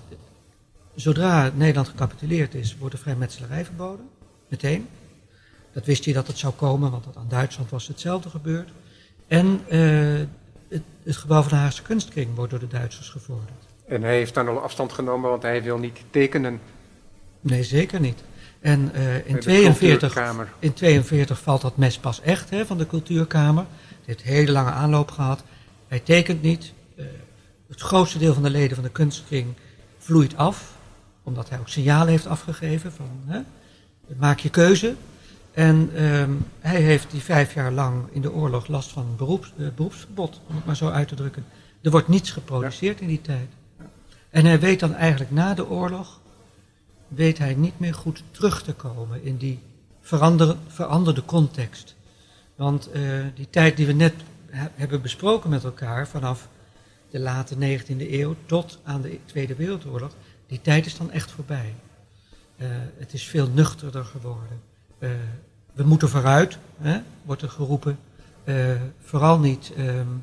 zodra 0.95 1.51
Nederland 1.55 1.88
gecapituleerd 1.88 2.55
is, 2.55 2.77
wordt 2.77 2.95
de 2.95 3.01
vrijmetselarij 3.01 3.64
verboden. 3.64 4.09
Meteen. 4.49 4.88
Dat 5.75 5.85
wist 5.85 6.05
hij 6.05 6.15
dat 6.15 6.27
het 6.27 6.39
zou 6.39 6.53
komen, 6.53 6.91
want 6.91 7.05
dat 7.05 7.17
aan 7.17 7.29
Duitsland 7.29 7.71
was 7.71 7.87
hetzelfde 7.87 8.31
gebeurd. 8.31 8.71
En 9.27 9.61
uh, 9.71 10.27
het, 10.69 10.83
het, 11.03 11.17
gebouw 11.17 11.41
van 11.41 11.51
de 11.51 11.57
Haagse 11.57 11.83
Kunstkring 11.83 12.35
wordt 12.35 12.51
door 12.51 12.61
de 12.61 12.67
Duitsers 12.67 13.09
gevorderd. 13.09 13.51
En 13.87 14.03
hij 14.03 14.17
heeft 14.17 14.35
dan 14.35 14.49
al 14.49 14.61
afstand 14.61 14.93
genomen, 14.93 15.31
want 15.31 15.43
hij 15.43 15.63
wil 15.63 15.79
niet 15.79 15.99
tekenen. 16.11 16.61
Nee, 17.41 17.65
zeker 17.65 18.01
niet. 18.01 18.23
En 18.61 18.91
uh, 18.95 19.27
in, 19.29 19.41
42, 19.41 20.19
in 20.59 20.73
42 20.73 21.41
valt 21.41 21.61
dat 21.61 21.77
mes 21.77 21.99
pas 21.99 22.21
echt 22.21 22.51
hè, 22.51 22.67
van 22.67 22.79
de 22.79 22.87
cultuurkamer. 22.87 23.65
Het 23.89 24.07
heeft 24.07 24.21
een 24.21 24.27
hele 24.27 24.53
lange 24.53 24.71
aanloop 24.71 25.11
gehad. 25.11 25.43
Hij 25.89 25.99
tekent 25.99 26.43
niet. 26.43 26.73
Uh, 26.97 27.05
het 27.69 27.81
grootste 27.81 28.19
deel 28.19 28.35
van 28.35 28.43
de 28.43 28.51
leden 28.51 28.75
van 28.75 28.85
de 28.85 28.91
kunstkring 28.91 29.47
vloeit 29.99 30.37
af, 30.37 30.73
omdat 31.23 31.49
hij 31.49 31.59
ook 31.59 31.69
signalen 31.69 32.09
heeft 32.09 32.27
afgegeven 32.27 32.93
van 32.93 33.07
hè, 33.27 33.41
maak 34.17 34.39
je 34.39 34.51
keuze. 34.51 34.95
En 35.55 36.05
um, 36.05 36.47
hij 36.61 36.81
heeft 36.81 37.11
die 37.11 37.23
vijf 37.23 37.55
jaar 37.55 37.73
lang 37.73 38.05
in 38.12 38.21
de 38.21 38.33
oorlog 38.33 38.67
last 38.67 38.90
van 38.90 39.17
beroeps, 39.17 39.53
uh, 39.57 39.69
beroepsverbod, 39.75 40.40
om 40.47 40.55
het 40.55 40.64
maar 40.64 40.77
zo 40.77 40.88
uit 40.88 41.09
te 41.09 41.14
drukken. 41.14 41.45
Er 41.83 41.90
wordt 41.90 42.09
niets 42.09 42.31
geproduceerd 42.31 43.01
in 43.01 43.09
die 43.09 43.21
tijd. 43.21 43.49
En 44.31 44.45
hij 44.45 44.61
weet 44.61 44.81
dan 44.81 44.95
eigenlijk 44.95 45.31
na 45.31 45.55
de 45.55 45.69
oorlog, 45.69 46.21
weet 47.09 47.38
hij 47.38 47.55
niet 47.55 47.79
meer 47.79 47.95
goed 47.95 48.23
terug 48.31 48.62
te 48.62 48.73
komen 48.73 49.25
in 49.25 49.37
die 49.37 49.59
verander, 50.01 50.57
veranderde 50.67 51.25
context. 51.25 51.95
Want 52.57 52.88
uh, 52.95 53.25
die 53.35 53.51
tijd 53.51 53.77
die 53.77 53.87
we 53.87 53.93
net 53.93 54.14
he 54.55 54.69
hebben 54.75 55.03
besproken 55.03 55.51
met 55.51 55.64
elkaar, 55.64 56.09
vanaf 56.09 56.49
de 57.11 57.19
late 57.19 57.55
19e 57.55 58.11
eeuw 58.11 58.35
tot 58.47 58.79
aan 58.85 59.01
de 59.01 59.19
Tweede 59.25 59.55
Wereldoorlog, 59.55 60.12
die 60.47 60.61
tijd 60.61 60.87
is 60.87 60.97
dan 60.97 61.11
echt 61.11 61.31
voorbij. 61.31 61.75
Uh, 62.57 62.69
het 62.99 63.12
is 63.12 63.25
veel 63.25 63.49
nuchterder 63.49 64.05
geworden. 64.05 64.61
Uh, 65.05 65.11
we 65.73 65.83
moeten 65.83 66.09
vooruit, 66.09 66.59
hè, 66.79 67.01
wordt 67.23 67.43
er 67.43 67.49
geroepen. 67.49 67.99
Uh, 68.45 68.55
vooral 69.01 69.38
niet 69.38 69.73
um, 69.79 70.23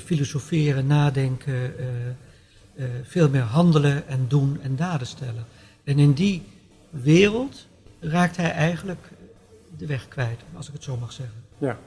filosoferen, 0.00 0.86
nadenken, 0.86 1.74
veel 3.02 3.28
meer 3.28 3.42
handelen 3.42 4.08
en 4.08 4.24
doen 4.28 4.58
en 4.62 4.76
daden 4.76 5.06
stellen. 5.06 5.44
En 5.84 5.98
in 5.98 6.12
die 6.12 6.42
wereld 6.90 7.66
raakt 8.00 8.36
hij 8.36 8.50
eigenlijk 8.50 9.10
de 9.76 9.86
weg 9.86 10.08
kwijt, 10.08 10.40
als 10.56 10.66
ik 10.66 10.72
het 10.72 10.82
zo 10.82 10.96
mag 10.96 11.12
zeggen. 11.12 11.36
Ja, 11.58 11.78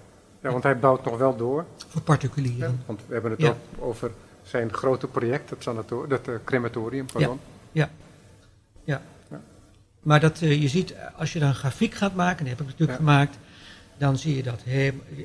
ja 0.41 0.52
want 0.52 0.63
hij 0.63 0.80
bouwt 0.80 1.06
nog 1.06 1.17
wel 1.17 1.36
door. 1.36 1.65
Voor 1.88 2.02
particulieren. 2.02 2.71
Ja, 2.71 2.84
want 2.86 3.02
we 3.08 3.13
hebben 3.13 3.32
het 3.32 3.41
ja. 3.41 3.50
ook 3.50 3.58
over 3.80 4.12
zijn 4.43 4.73
grote 4.73 5.08
project, 5.08 5.50
het 5.50 5.63
sanatorium, 5.63 6.10
dat 6.10 6.30
crematorium. 6.43 7.06
Pardon. 7.06 7.39
Ja. 7.71 7.84
ja. 7.84 8.07
Maar 10.08 10.20
dat, 10.20 10.41
uh, 10.41 10.62
je 10.62 10.67
ziet, 10.67 10.96
als 11.15 11.34
je 11.34 11.39
dan 11.39 11.48
een 11.48 11.56
grafiek 11.56 11.93
gaat 11.93 12.15
maken, 12.15 12.46
die 12.46 12.54
heb 12.54 12.62
ik 12.62 12.67
natuurlijk 12.67 12.98
gemaakt, 12.98 13.38
dan 13.98 14.17
zie 14.17 14.36
je 14.36 14.43
dat 14.43 14.63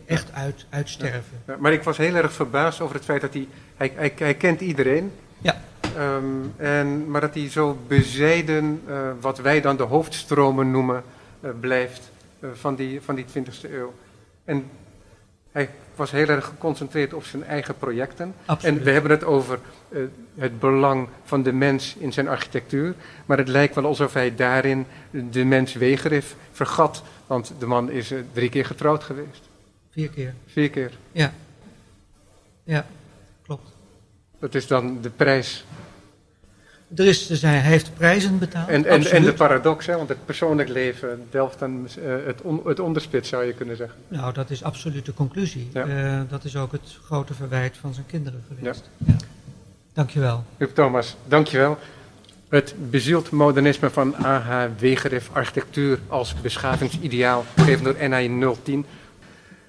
echt 0.07 0.33
uit, 0.33 0.66
uitsterven. 0.68 1.23
maar 1.59 1.73
ik 1.73 1.83
was 1.83 1.97
heel 1.97 2.14
erg 2.14 2.33
verbaasd 2.33 2.81
over 2.81 2.95
het 2.95 3.05
feit 3.05 3.21
dat 3.21 3.33
hij, 3.33 3.49
hij, 3.77 3.92
hij, 3.95 4.12
hij 4.16 4.35
kent 4.35 4.61
iedereen. 4.61 5.12
Ja. 5.40 5.61
Um, 5.99 6.53
en, 6.57 7.11
maar 7.11 7.21
dat 7.21 7.35
hij 7.35 7.51
zo 7.51 7.79
bezijden, 7.87 8.83
uh, 8.88 9.11
wat 9.21 9.38
wij 9.38 9.61
dan 9.61 9.77
de 9.77 9.83
hoofdstromen 9.83 10.71
noemen, 10.71 11.03
uh, 11.40 11.51
blijft 11.61 12.11
van, 12.53 12.75
die, 12.75 13.01
van 13.01 13.14
die 13.14 13.25
20e 13.25 13.71
eeuw. 13.71 13.95
En 14.45 14.64
hij 15.53 15.71
was 15.95 16.11
heel 16.11 16.29
erg 16.29 16.45
geconcentreerd 16.45 17.15
op 17.15 17.25
zijn 17.25 17.45
eigen 17.45 17.77
projecten. 17.77 18.35
Absoluut. 18.45 18.79
En 18.79 18.85
we 18.85 18.91
hebben 18.91 19.11
het 19.11 19.25
over 19.25 19.59
het 20.35 20.61
belang 20.61 21.09
van 21.25 21.43
de 21.43 21.53
mens 21.53 21.97
in 21.97 22.12
zijn 22.12 22.29
architectuur. 22.29 22.95
Maar 23.27 23.38
het 23.38 23.49
lijkt 23.49 23.75
wel 23.75 23.85
alsof 23.85 24.12
hij 24.12 24.35
daarin 24.35 24.87
de 25.11 25.45
mens 25.45 25.73
Wegerif 25.73 26.37
vergat. 26.53 27.03
Want 27.27 27.53
de 27.59 27.67
man 27.67 27.91
is 27.91 28.12
drie 28.33 28.49
keer 28.49 28.65
getrouwd 28.65 29.03
geweest. 29.03 29.49
Vier 29.91 30.09
keer. 30.09 30.35
Vier 30.47 30.71
keer. 30.71 30.91
Ja. 31.12 31.33
Ja, 32.65 32.87
klopt. 33.43 33.69
Dat 34.38 34.55
is 34.55 34.67
dan 34.67 34.99
de 35.01 35.11
prijs 35.11 35.65
er 36.96 37.07
is, 37.07 37.26
dus 37.26 37.42
hij 37.42 37.59
heeft 37.59 37.94
prijzen 37.94 38.38
betaald. 38.38 38.68
En, 38.68 38.85
en, 38.85 39.11
en 39.11 39.22
de 39.22 39.33
paradox, 39.33 39.87
hè, 39.87 39.96
want 39.96 40.09
het 40.09 40.24
persoonlijk 40.24 40.68
leven 40.68 41.26
delft 41.31 41.59
dan 41.59 41.88
uh, 41.98 42.26
het, 42.26 42.42
on, 42.42 42.61
het 42.64 42.81
onderspit, 42.81 43.26
zou 43.26 43.44
je 43.44 43.52
kunnen 43.52 43.76
zeggen. 43.76 43.98
Nou, 44.09 44.33
dat 44.33 44.50
is 44.50 44.64
absoluut 44.64 45.07
de 45.07 45.14
conclusie. 45.14 45.68
Ja. 45.72 45.87
Uh, 45.87 46.20
dat 46.28 46.44
is 46.44 46.57
ook 46.57 46.72
het 46.72 46.98
grote 47.05 47.35
verwijt 47.35 47.76
van 47.76 47.94
zijn 47.94 48.07
kinderen 48.07 48.44
geweest. 48.48 48.90
Ja. 48.96 49.07
Ja. 49.12 49.16
Dankjewel. 49.92 50.44
Huub 50.57 50.74
Thomas, 50.74 51.16
dankjewel. 51.26 51.78
Het 52.48 52.74
bezield 52.90 53.31
modernisme 53.31 53.90
van 53.90 54.14
A.H. 54.24 54.66
Wegerif 54.78 55.31
architectuur 55.33 55.98
als 56.09 56.35
beschavingsideaal, 56.40 57.44
gegeven 57.57 57.85
door 57.85 58.09
NI 58.09 58.55
010 58.62 58.85